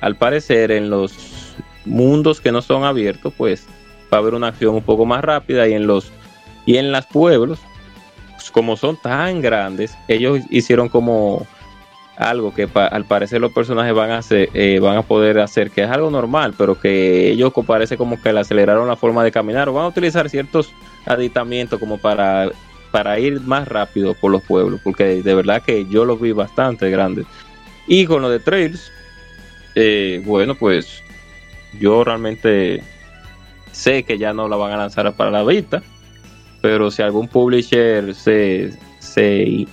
[0.00, 3.66] al parecer, en los mundos que no son abiertos, pues
[4.12, 6.12] va a haber una acción un poco más rápida y en los
[6.66, 7.58] y en los pueblos,
[8.34, 11.46] pues, como son tan grandes, ellos hicieron como
[12.16, 15.82] algo que al parecer los personajes van a hacer, eh, van a poder hacer, que
[15.82, 19.70] es algo normal, pero que ellos parece como que le aceleraron la forma de caminar
[19.70, 20.70] o van a utilizar ciertos
[21.06, 22.50] aditamientos como para,
[22.90, 26.90] para ir más rápido por los pueblos, porque de verdad que yo los vi bastante
[26.90, 27.24] grandes.
[27.86, 28.92] Y con lo de Trails,
[29.74, 31.02] eh, bueno, pues
[31.78, 32.82] yo realmente
[33.72, 35.82] sé que ya no la van a lanzar para la vista,
[36.60, 39.66] pero si algún publisher se, se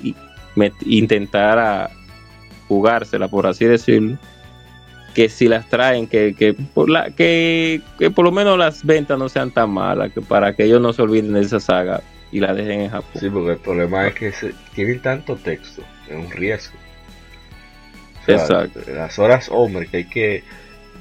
[0.85, 1.89] intentara
[2.67, 4.17] jugársela, por así decirlo,
[5.13, 9.17] que si las traen, que, que, por la, que, que por lo menos las ventas
[9.17, 12.39] no sean tan malas, que para que ellos no se olviden de esa saga y
[12.39, 13.19] la dejen en Japón.
[13.19, 14.33] Sí, porque el problema es que
[14.75, 16.77] tienen tanto texto, es un riesgo.
[18.27, 18.81] Exacto.
[18.91, 20.43] Las horas hombre que hay que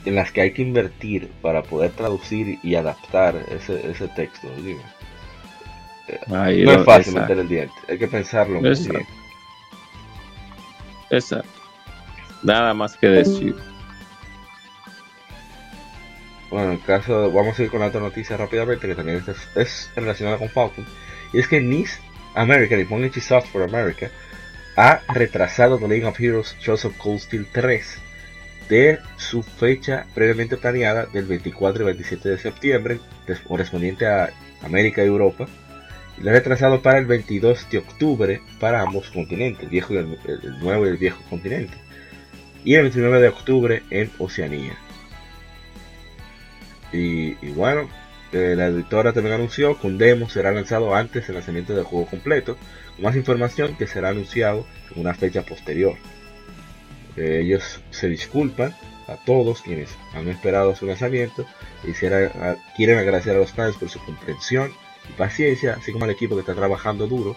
[0.04, 4.48] en las que hay que invertir para poder traducir y adaptar ese, ese texto.
[6.28, 9.06] no es fácil meter el diente, hay que pensarlo muy bien.
[11.10, 11.48] Exacto.
[12.42, 13.56] Nada más que decir.
[16.50, 19.24] Bueno, en caso, vamos a ir con otra noticia rápidamente que también
[19.56, 20.86] es, relacionada con Falcon.
[21.32, 21.98] Y es que NIS
[22.36, 24.10] America, Nipponichi Software America,
[24.76, 26.54] ha retrasado The League of Heroes
[26.84, 27.98] of Cold Steel 3
[28.68, 33.00] de su fecha previamente planeada del 24 y 27 de septiembre,
[33.46, 34.30] correspondiente a
[34.62, 35.46] América y Europa,
[36.18, 39.96] y lo ha retrasado para el 22 de octubre para ambos continentes, el, viejo y
[40.60, 41.74] nuevo y el viejo continente,
[42.64, 44.76] y el 29 de octubre en Oceanía.
[46.92, 47.88] Y, bueno,
[48.32, 52.56] la editora también anunció que un demo será lanzado antes del lanzamiento del juego completo,
[52.98, 55.94] más información que será anunciado en una fecha posterior.
[57.16, 58.74] Ellos se disculpan
[59.08, 61.46] a todos quienes han esperado su lanzamiento
[61.84, 64.72] y quieren agradecer a los fans por su comprensión
[65.08, 67.36] y paciencia, así como al equipo que está trabajando duro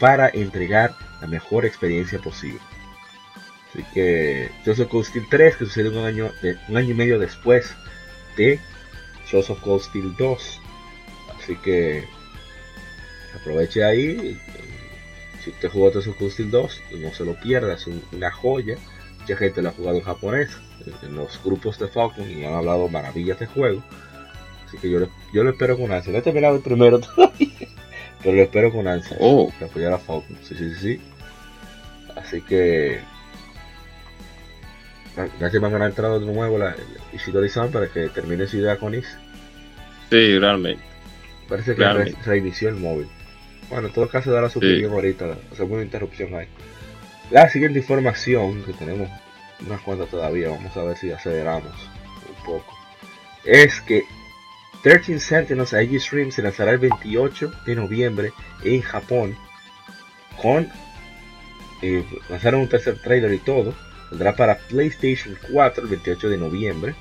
[0.00, 2.60] para entregar la mejor experiencia posible.
[3.70, 6.30] Así que Joseph Steel 3, que sucede un año,
[6.68, 7.74] un año y medio después
[8.36, 8.58] de
[9.26, 10.60] Shows of Cold Steel 2.
[11.38, 12.04] Así que
[13.34, 14.38] aproveche ahí.
[15.42, 18.76] Si usted jugó Tales of Cold Steel 2, no se lo pierda, es una joya.
[19.20, 20.50] Mucha gente lo ha jugado en japonés,
[21.02, 23.82] en los grupos de Falcon, y han hablado maravillas de juego.
[24.66, 26.12] Así que yo lo, yo lo espero con ansia.
[26.12, 27.68] No he terminado el primero todavía,
[28.22, 29.16] pero lo espero con ansia.
[29.20, 29.50] Oh.
[29.50, 30.36] Para apoyar a Falcon.
[30.42, 31.00] Sí, sí, sí.
[32.16, 33.00] Así que
[35.16, 36.76] Gracias que han entrado de nuevo la
[37.12, 39.16] Ishidori-san para que termine su idea con Is.
[40.10, 40.82] Sí, realmente.
[41.48, 43.08] Parece que reinició el móvil.
[43.70, 46.46] Bueno, en todo caso dará su opinión ahorita, una interrupción ahí.
[47.30, 49.08] La siguiente información, que tenemos
[49.66, 51.72] unas cuantas todavía, vamos a ver si aceleramos
[52.28, 52.76] un poco,
[53.44, 54.04] es que
[54.82, 59.36] 13 Sentinels Aegis Rim se lanzará el 28 de noviembre en Japón
[60.40, 60.68] con
[61.82, 63.74] eh, lanzaron un tercer trailer y todo
[64.08, 66.94] Saldrá para PlayStation 4 el 28 de noviembre.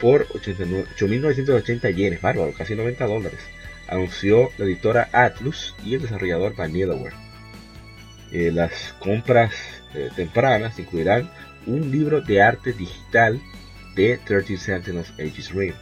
[0.00, 3.40] Por 8.980 yenes, bárbaro, casi 90 dólares.
[3.88, 7.14] Anunció la editora Atlus y el desarrollador Vanillaware.
[8.32, 9.52] Eh, las compras
[9.94, 11.30] eh, tempranas incluirán
[11.66, 13.40] un libro de arte digital
[13.94, 15.74] de 13 Sentinels Aegis Rim.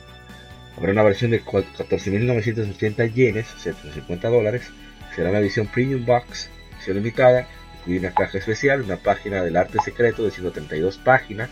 [0.76, 4.70] Habrá una versión de 14.980 yenes, 750 dólares.
[5.14, 7.48] Será una edición Premium Box, edición limitada,
[7.86, 11.50] y una caja especial, una página del arte secreto de 132 páginas.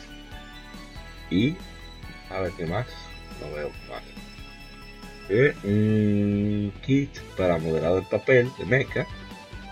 [1.30, 1.56] Y.
[2.30, 2.86] A ver qué más.
[3.40, 4.02] No veo más.
[5.30, 9.06] Eh, un kit para moderador de papel de mecha.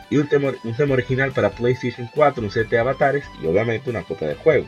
[0.09, 3.91] Y un tema, un tema original para PlayStation 4, un set de avatares y obviamente
[3.91, 4.67] una copia de juego.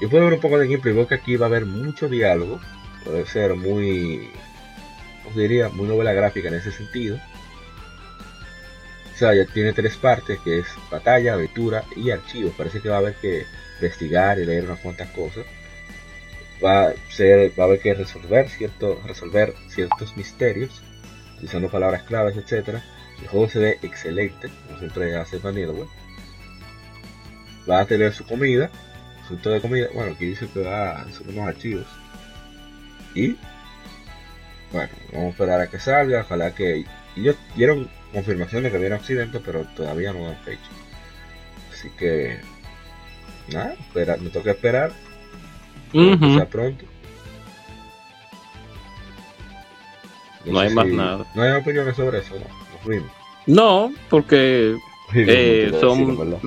[0.00, 2.60] Y puedo ver un poco de gameplay, veo que aquí va a haber mucho diálogo.
[3.04, 4.28] Puede ser muy,
[5.26, 7.18] os diría, muy novela gráfica en ese sentido.
[9.32, 12.52] Ya tiene tres partes, que es batalla, aventura y archivos.
[12.56, 15.44] Parece que va a haber que investigar y leer unas cuantas cosas.
[16.62, 16.94] Va a,
[17.58, 20.82] va a haber que resolver, cierto, resolver ciertos misterios,
[21.34, 22.80] utilizando palabras claves, etc.
[23.20, 25.72] El juego se ve excelente, como siempre hace Vanilla.
[27.68, 28.70] Va a tener su comida,
[29.28, 29.88] su de comida.
[29.94, 31.86] Bueno, aquí dice que va a hacer unos archivos.
[33.14, 33.36] Y
[34.72, 36.22] bueno, vamos a esperar a que salga.
[36.22, 36.84] Ojalá que
[37.16, 40.70] ellos dieron confirmación de que viene accidente, pero todavía no dan fecha.
[41.72, 42.40] Así que,
[43.52, 44.92] nada, espera, me toca esperar.
[45.92, 46.84] Que sea pronto.
[50.46, 51.26] No, hay más nada.
[51.34, 53.04] No hay opiniones sobre eso, no.
[53.46, 54.76] No, porque
[55.14, 56.40] eh, son.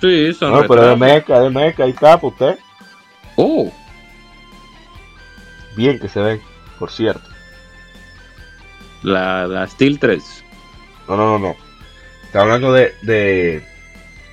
[0.00, 0.52] sí, son.
[0.52, 2.58] No, pero de meca, de meca, ahí está, pues, usted.
[3.36, 3.72] Oh.
[5.76, 6.40] Bien que se ven,
[6.78, 7.28] por cierto.
[9.02, 10.45] La, la Steel 3.
[11.08, 11.56] No, no, no, no.
[12.24, 13.62] Está hablando de, de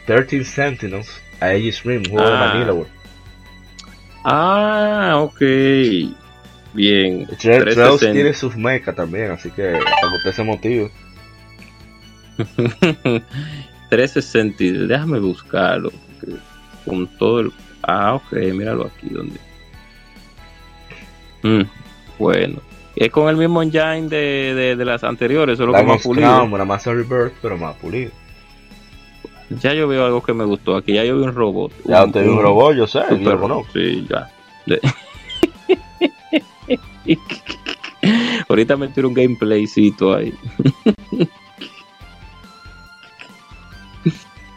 [0.05, 2.87] 13 Sentinels a Aegis Rim, juego de Manila, güey.
[4.23, 5.41] Ah, ok.
[6.73, 7.27] Bien.
[7.39, 10.91] Trails tiene sus mechas también, así que para usted se motive.
[13.89, 15.91] 360, déjame buscarlo.
[16.85, 17.53] Con todo el.
[17.83, 19.39] Ah, ok, míralo aquí donde.
[21.43, 21.63] Mm,
[22.17, 22.61] bueno.
[22.95, 26.43] Es con el mismo engine de, de, las anteriores, solo que más pulido.
[26.43, 28.11] Una más Rebirth, pero más pulido.
[29.61, 30.93] Ya yo veo algo que me gustó aquí.
[30.93, 31.71] Ya yo vi un robot.
[31.85, 33.73] Ya te vi un robot, yo sé, yo lo conozco.
[33.73, 34.29] Sí, ya.
[38.49, 40.33] Ahorita me tiro un gameplaycito ahí.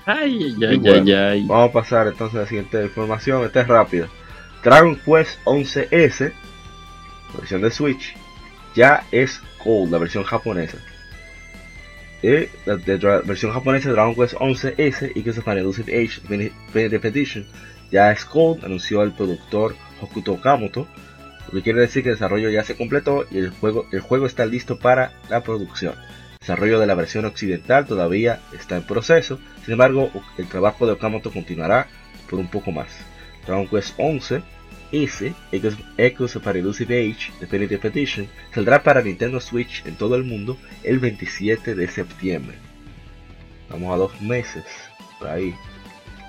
[0.07, 3.45] ay, ay, ay, ay, Vamos a pasar entonces a la siguiente información.
[3.45, 4.09] Esta es rápida.
[4.63, 6.33] Dragon Quest 11S,
[7.37, 8.17] versión de Switch,
[8.77, 10.79] ya es Gold, la versión japonesa.
[12.23, 12.77] Y la,
[13.25, 16.21] versión japonesa de Dragon Quest 11S y que se llama Elusive Age
[17.09, 17.47] Edition
[17.91, 20.87] ya es Gold, anunció el productor Hokuto Kamoto
[21.47, 24.27] lo que quiere decir que el desarrollo ya se completó y el juego, el juego
[24.27, 25.95] está listo para la producción.
[25.95, 30.93] El desarrollo de la versión occidental todavía está en proceso, sin embargo el trabajo de
[30.93, 31.87] Okamoto continuará
[32.29, 32.89] por un poco más.
[33.47, 34.43] Dragon Quest 11
[34.93, 35.35] S,
[35.97, 40.99] Echoes of Elusive Age Definitive Edition, saldrá para Nintendo Switch en todo el mundo el
[40.99, 42.57] 27 de septiembre.
[43.71, 44.65] Vamos a dos meses,
[45.19, 45.55] por ahí,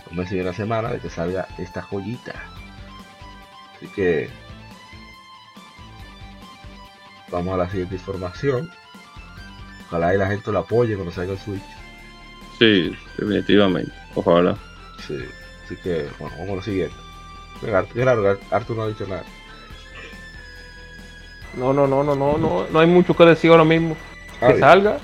[0.06, 2.34] dos meses y una semana de que salga esta joyita.
[3.76, 4.30] Así que
[7.32, 8.72] Vamos a la siguiente información.
[9.88, 11.62] Ojalá y la gente lo apoye cuando salga el Switch.
[12.60, 13.92] Sí, definitivamente.
[14.16, 14.58] Ojalá.
[15.06, 15.18] Sí,
[15.66, 16.96] así que, bueno, vamos a lo siguiente.
[17.62, 19.24] Claro, Arthur no ha dicho nada.
[21.56, 23.98] No, no, no, no, no, no, no hay mucho que decir ahora mismo.
[24.40, 24.98] que salga,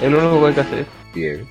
[0.00, 0.86] es lo único que hay que hacer.
[1.14, 1.48] Bien.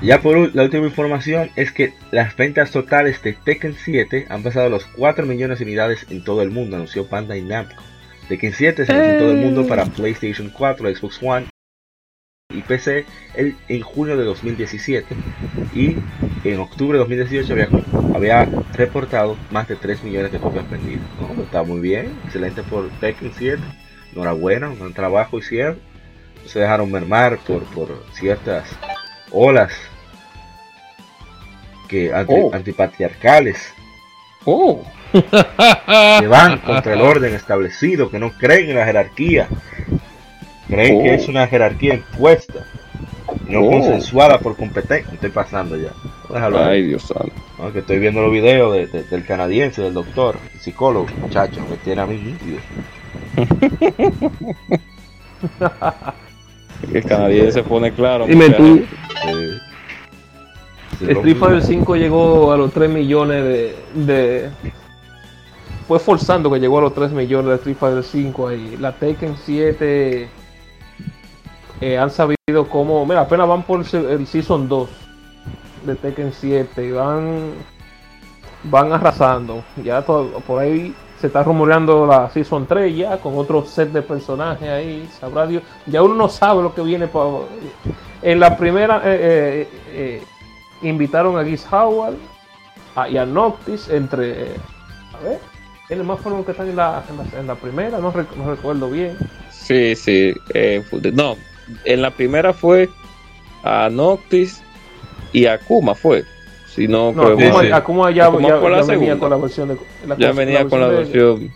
[0.00, 4.68] Ya por la última información es que las ventas totales de Tekken 7 han pasado
[4.68, 7.82] los 4 millones de unidades en todo el mundo, anunció Panda y Namco.
[8.28, 11.46] Tekken 7 se lanzó en todo el mundo para PlayStation 4, Xbox One
[12.58, 13.06] y PC
[13.36, 15.14] en junio de 2017
[15.74, 15.96] y
[16.44, 17.54] en octubre de 2018
[18.14, 21.02] había, reportado más de 3 millones de copias vendidas.
[21.42, 23.62] Está muy bien, excelente por Tekken 7,
[24.12, 25.78] enhorabuena, un buen trabajo hicieron.
[26.46, 28.68] Se dejaron mermar por, por ciertas
[29.30, 29.72] olas
[31.88, 32.50] que oh.
[32.54, 33.72] antipatriarcales.
[34.44, 39.48] Oh que van contra el orden establecido, que no creen en la jerarquía,
[40.68, 42.66] creen que es una jerarquía impuesta,
[43.48, 43.70] no oh.
[43.70, 45.12] consensuada por competencia.
[45.12, 45.90] Estoy pasando ya.
[46.54, 47.32] Ay, Dios santo.
[47.72, 52.06] que estoy viendo los videos del canadiense, del doctor, el psicólogo, muchacho, me tiene a
[52.06, 52.58] mí nítido.
[56.92, 58.26] el canadiense pone claro.
[58.26, 58.84] Dime tú.
[61.00, 64.50] Street Fighter 5 llegó a los 3 millones de,
[65.86, 68.76] fue forzando que llegó a los 3 millones de Street Fighter 5 ahí.
[68.80, 70.28] La Tekken 7
[71.80, 73.04] eh, han sabido cómo.
[73.06, 74.88] Mira, apenas van por el Season 2
[75.84, 77.52] de Tekken 7 y van.
[78.64, 79.62] Van arrasando.
[79.84, 84.68] Ya por ahí se está rumoreando la Season 3 ya con otro set de personajes
[84.68, 85.08] ahí.
[85.20, 85.62] Sabrá Dios.
[85.86, 87.08] Ya uno no sabe lo que viene.
[88.22, 90.22] En la primera eh, eh,
[90.82, 92.16] invitaron a Giz Howard
[93.10, 94.54] y a Noctis entre.
[95.14, 95.58] a ver
[95.88, 97.02] ¿Quiénes más fueron que están en la,
[97.38, 97.98] en la, primera?
[97.98, 99.16] No, recuerdo bien.
[99.50, 100.34] Sí, sí.
[100.52, 101.34] Eh, no,
[101.84, 102.88] en la primera fue
[103.62, 104.62] a Noctis
[105.32, 106.24] y a Akuma fue.
[106.66, 110.68] Si no, no Akuma, Akuma, ya, ya, venía con la versión de la, Ya venía
[110.68, 111.50] con la versión.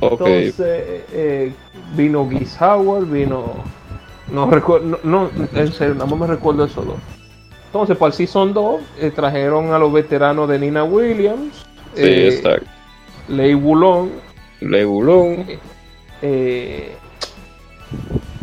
[0.00, 0.46] Okay.
[0.46, 1.52] Entonces eh,
[1.96, 3.64] vino Giz Howard, vino.
[4.30, 6.98] No recuerdo, no, en serio, nada más me recuerdo eso dos.
[7.68, 12.28] Entonces, para el Season 2, eh, trajeron a los veteranos de Nina Williams, Sí, eh,
[12.28, 12.66] exacto.
[13.28, 14.10] Ley Bulón.
[14.60, 15.46] Ley Bulón.
[16.22, 16.94] Eh,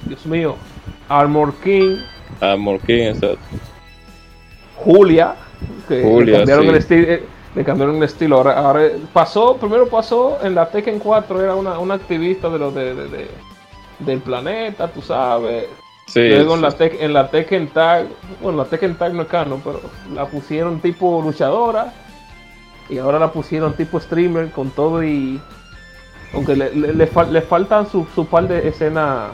[0.05, 0.55] Dios mío.
[1.09, 1.97] Armor King.
[2.41, 3.39] Armor King, exacto.
[4.77, 5.35] Julia.
[5.87, 7.23] Que Julia, le cambiaron, el estilo, eh,
[7.55, 8.49] le cambiaron el estilo.
[8.49, 12.93] Ahora, pasó, primero pasó en la Tekken 4, era una, una activista de los de,
[12.93, 13.27] de,
[13.99, 15.65] del planeta, tú sabes.
[16.07, 18.07] Sí, Luego en, la en la Tekken Tag,
[18.41, 19.81] bueno, la Tekken Tag no es canon, pero
[20.13, 21.93] la pusieron tipo luchadora
[22.89, 25.41] y ahora la pusieron tipo streamer con todo y
[26.33, 29.29] aunque le, le, faltan su, su, par de escenas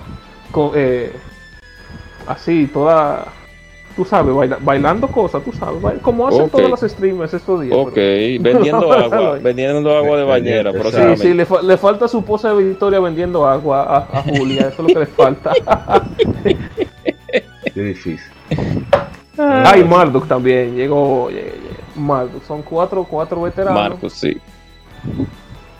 [0.75, 1.11] eh,
[2.27, 3.25] así toda
[3.95, 7.95] tú sabes bailando cosas tú sabes como hacen todos los streamers estos días ok
[8.39, 12.63] vendiendo agua vendiendo agua de bañera pero sí sí le, le, falta su pose de
[12.63, 15.51] Victoria vendiendo agua a, Julia eso es lo que le falta
[17.73, 18.31] qué difícil
[19.37, 21.29] ay Marduk también llegó
[21.95, 22.43] Marcos.
[22.47, 23.89] Son cuatro, cuatro veteranos.
[23.89, 24.37] Marcos, sí.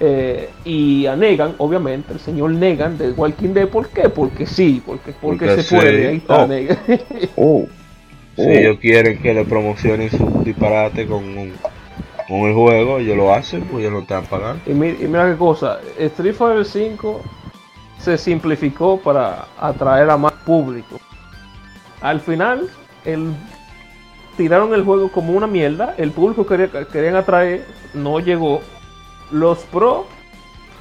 [0.03, 3.68] Eh, y a Negan, obviamente, el señor Negan de Walking Dead.
[3.68, 4.10] ¿Por qué?
[4.10, 6.07] Porque sí, porque, porque, se puede.
[6.07, 6.48] Ahí está oh.
[6.48, 6.78] Negan.
[7.36, 7.65] oh.
[8.36, 11.53] Si ellos quieren que le promocionen su disparate con un,
[12.28, 14.64] con el juego, ellos lo hacen, pues ellos no están pagando.
[14.65, 17.22] Y mira, y mira qué cosa, Street Fighter 5
[17.99, 20.99] se simplificó para atraer a más público.
[22.02, 22.69] Al final,
[23.06, 23.34] el,
[24.36, 28.61] tiraron el juego como una mierda, el público que quería, querían atraer no llegó.
[29.32, 30.06] Los pro,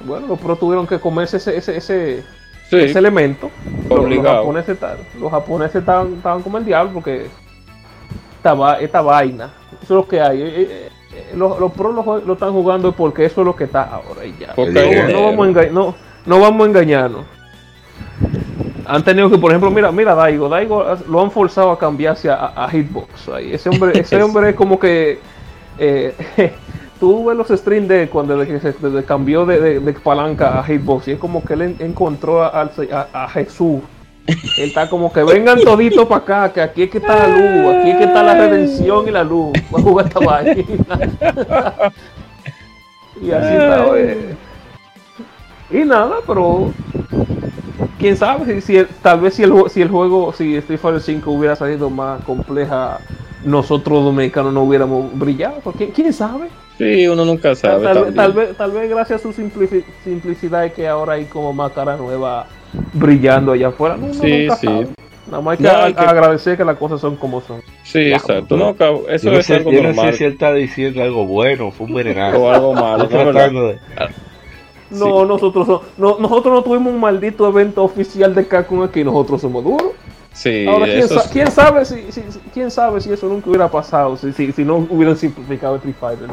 [0.05, 2.23] bueno, los pro tuvieron que comerse ese, ese, ese,
[2.71, 3.49] ese elemento.
[3.89, 4.77] Los, los japoneses,
[5.19, 7.27] los japoneses estaban, estaban como el diablo porque
[8.37, 9.51] esta, esta vaina,
[9.81, 10.41] eso es lo que hay.
[10.41, 11.93] Eh, eh, eh, los, los pros
[12.25, 14.53] lo, están jugando porque eso es lo que está ahora y ya.
[15.11, 15.95] No, vamos a no,
[16.25, 17.25] no vamos a engañarnos.
[18.85, 22.67] Han tenido que, por ejemplo, mira, mira Daigo, Daigo lo han forzado a cambiarse a,
[22.69, 23.29] Hitbox.
[23.39, 25.19] Ese hombre, ese hombre es como que
[25.77, 26.13] eh,
[27.01, 31.19] tú ves los streams de cuando desde cambió de, de, palanca a Hitbox y es
[31.19, 32.69] como que él encontró a,
[33.11, 33.81] a, Jesús.
[34.27, 34.37] Él
[34.69, 37.89] está como que vengan toditos para acá, que aquí es que está la luz, aquí
[37.89, 39.51] es que está la redención y la luz.
[39.71, 40.53] Voy a jugar esta vaina.
[43.19, 43.87] y así está,
[45.71, 46.71] Y nada, pero
[47.97, 51.55] quién sabe si, tal vez si el, si el juego, si Street Fighter 5 hubiera
[51.55, 52.99] salido más compleja,
[53.43, 55.59] nosotros dominicanos no hubiéramos brillado.
[55.63, 56.47] Porque, ¿Quién sabe?
[56.77, 57.83] Sí, uno nunca sabe.
[58.13, 61.95] Tal, vez, tal vez gracias a su simplicidad es que ahora hay como más cara
[61.97, 62.47] nueva
[62.93, 63.97] brillando allá afuera.
[64.13, 64.87] sí, sí.
[65.27, 67.61] Nada más hay que, agradecer que las cosas son como son.
[67.83, 68.57] Sí, exacto.
[68.57, 68.75] No,
[69.07, 70.07] eso es algo yo normal.
[70.07, 72.41] No sé si él está diciendo algo bueno, fue un venenado.
[72.41, 73.07] o algo malo.
[74.89, 79.63] No, nosotros no, nosotros no tuvimos un maldito evento oficial de Capcom aquí, nosotros somos
[79.63, 79.93] duros.
[80.33, 80.87] Sí, Ahora,
[81.31, 82.05] ¿quién, sabe si,
[82.53, 86.29] quién sabe si eso nunca hubiera pasado, si, si, si no hubieran simplificado Street Fighter.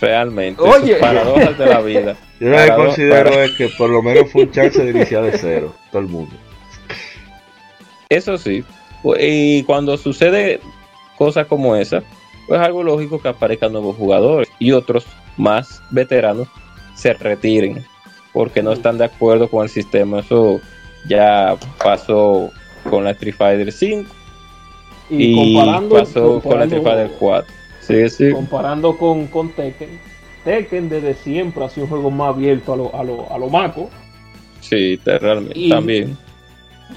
[0.00, 0.96] Realmente, Oye.
[0.96, 2.16] paradojas de la vida.
[2.40, 5.38] Yo lo que considero es que por lo menos fue un chance de iniciar de
[5.38, 6.34] cero, todo el mundo.
[8.08, 8.64] Eso sí,
[9.18, 10.60] y cuando sucede
[11.16, 12.02] cosas como esa,
[12.46, 15.06] pues es algo lógico que aparezcan nuevos jugadores y otros
[15.36, 16.48] más veteranos
[16.94, 17.84] se retiren
[18.32, 20.20] porque no están de acuerdo con el sistema.
[20.20, 20.60] Eso
[21.08, 22.50] ya pasó
[22.90, 24.10] con la Street Fighter 5
[25.10, 25.56] y,
[25.90, 27.54] pasó con la Street Fighter 4.
[27.80, 28.32] Sí, sí.
[28.32, 30.00] Comparando con, con Tekken,
[30.44, 33.48] Tekken desde siempre ha sido un juego más abierto a lo, a lo, a lo
[33.48, 33.88] maco.
[34.60, 36.16] Sí, realmente, también.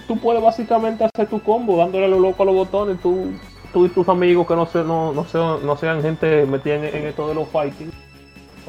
[0.07, 2.99] Tú puedes básicamente hacer tu combo dándole a lo loco a los botones.
[3.01, 3.31] Tú,
[3.73, 6.85] tú y tus amigos que no, se, no, no, sean, no sean gente metida en,
[6.85, 7.91] en esto de los fighting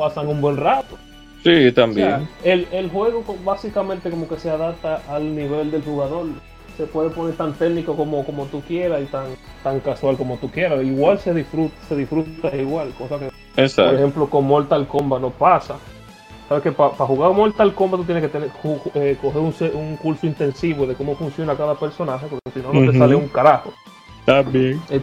[0.01, 0.97] pasan un buen rato.
[1.43, 2.29] Sí, también.
[2.45, 6.27] el, el, juego básicamente como que se adapta al nivel del jugador.
[6.77, 9.27] Se puede poner tan técnico como, como tú quieras y tan,
[9.63, 10.83] tan casual como tú quieras.
[10.83, 15.77] Igual se disfruta, se disfruta igual, cosa que por ejemplo con Mortal Kombat no pasa.
[16.49, 18.51] Sabes que para jugar Mortal Kombat tú tienes que tener
[18.95, 22.91] eh, coger un, un, curso intensivo de cómo funciona cada personaje, porque si no no
[22.91, 23.73] te sale un carajo.
[24.25, 24.81] También.
[24.89, 25.03] El,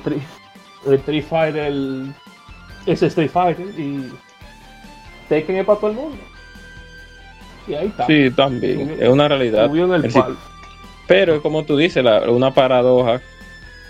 [0.86, 1.74] el Street Fighter
[2.86, 4.12] es Street Fighter y
[5.30, 6.18] Tekken es para todo el mundo.
[7.68, 8.08] Y ahí está.
[8.08, 8.98] Sí, también.
[9.00, 9.70] es una realidad.
[11.08, 13.22] Pero como tú dices, una paradoja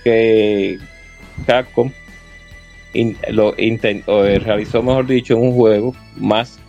[0.03, 0.77] que
[1.45, 1.91] Capcom
[3.29, 6.59] lo eh, realizó, mejor dicho, un juego más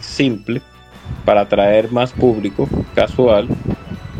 [0.00, 0.60] simple
[1.24, 3.48] para atraer más público casual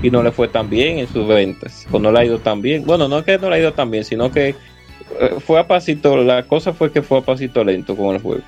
[0.03, 2.61] y no le fue tan bien en sus ventas o no le ha ido tan
[2.61, 2.85] bien.
[2.85, 4.55] Bueno no es que no le ha ido tan bien sino que
[5.21, 8.43] eh, fue a pasito la cosa fue que fue a pasito lento con el juego.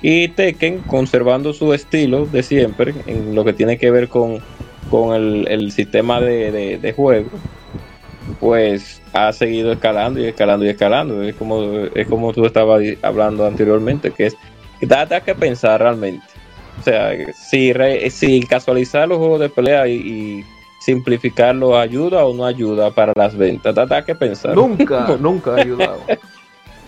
[0.00, 4.40] Y Tekken, conservando su estilo de siempre, en lo que tiene que ver con,
[4.90, 7.30] con el, sistema de, juego,
[8.40, 11.22] pues ha seguido escalando y escalando y escalando.
[11.22, 11.62] Es como,
[11.94, 14.36] es como tú estabas hablando anteriormente, que es
[14.80, 16.24] da, da que pensar realmente.
[16.80, 17.72] O sea, si,
[18.10, 20.44] si casualizar los juegos de pelea y,
[20.80, 24.54] simplificarlo ayuda o no ayuda para las ventas, da, da que pensar.
[24.54, 26.00] Nunca, nunca ha ayudado.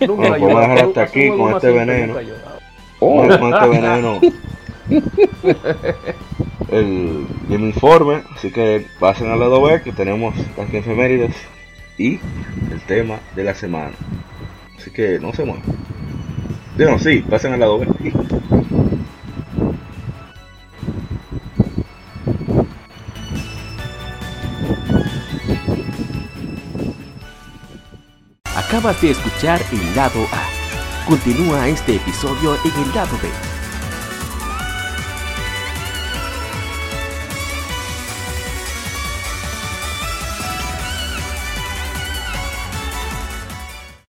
[0.07, 0.89] Nunca ha ayudado.
[0.89, 2.15] hasta aquí con este veneno.
[3.01, 3.25] Oh.
[3.25, 4.21] este veneno.
[6.71, 11.35] El, informe, así que pasen al lado B que tenemos las efemérides
[11.99, 12.19] y
[12.71, 13.93] el tema de la semana.
[14.77, 15.63] Así que no se muevan.
[16.77, 17.87] Digo, sí, pasen al lado B.
[28.57, 30.61] Acabas de escuchar el lado A
[31.11, 33.50] Continúa este episodio en el lado B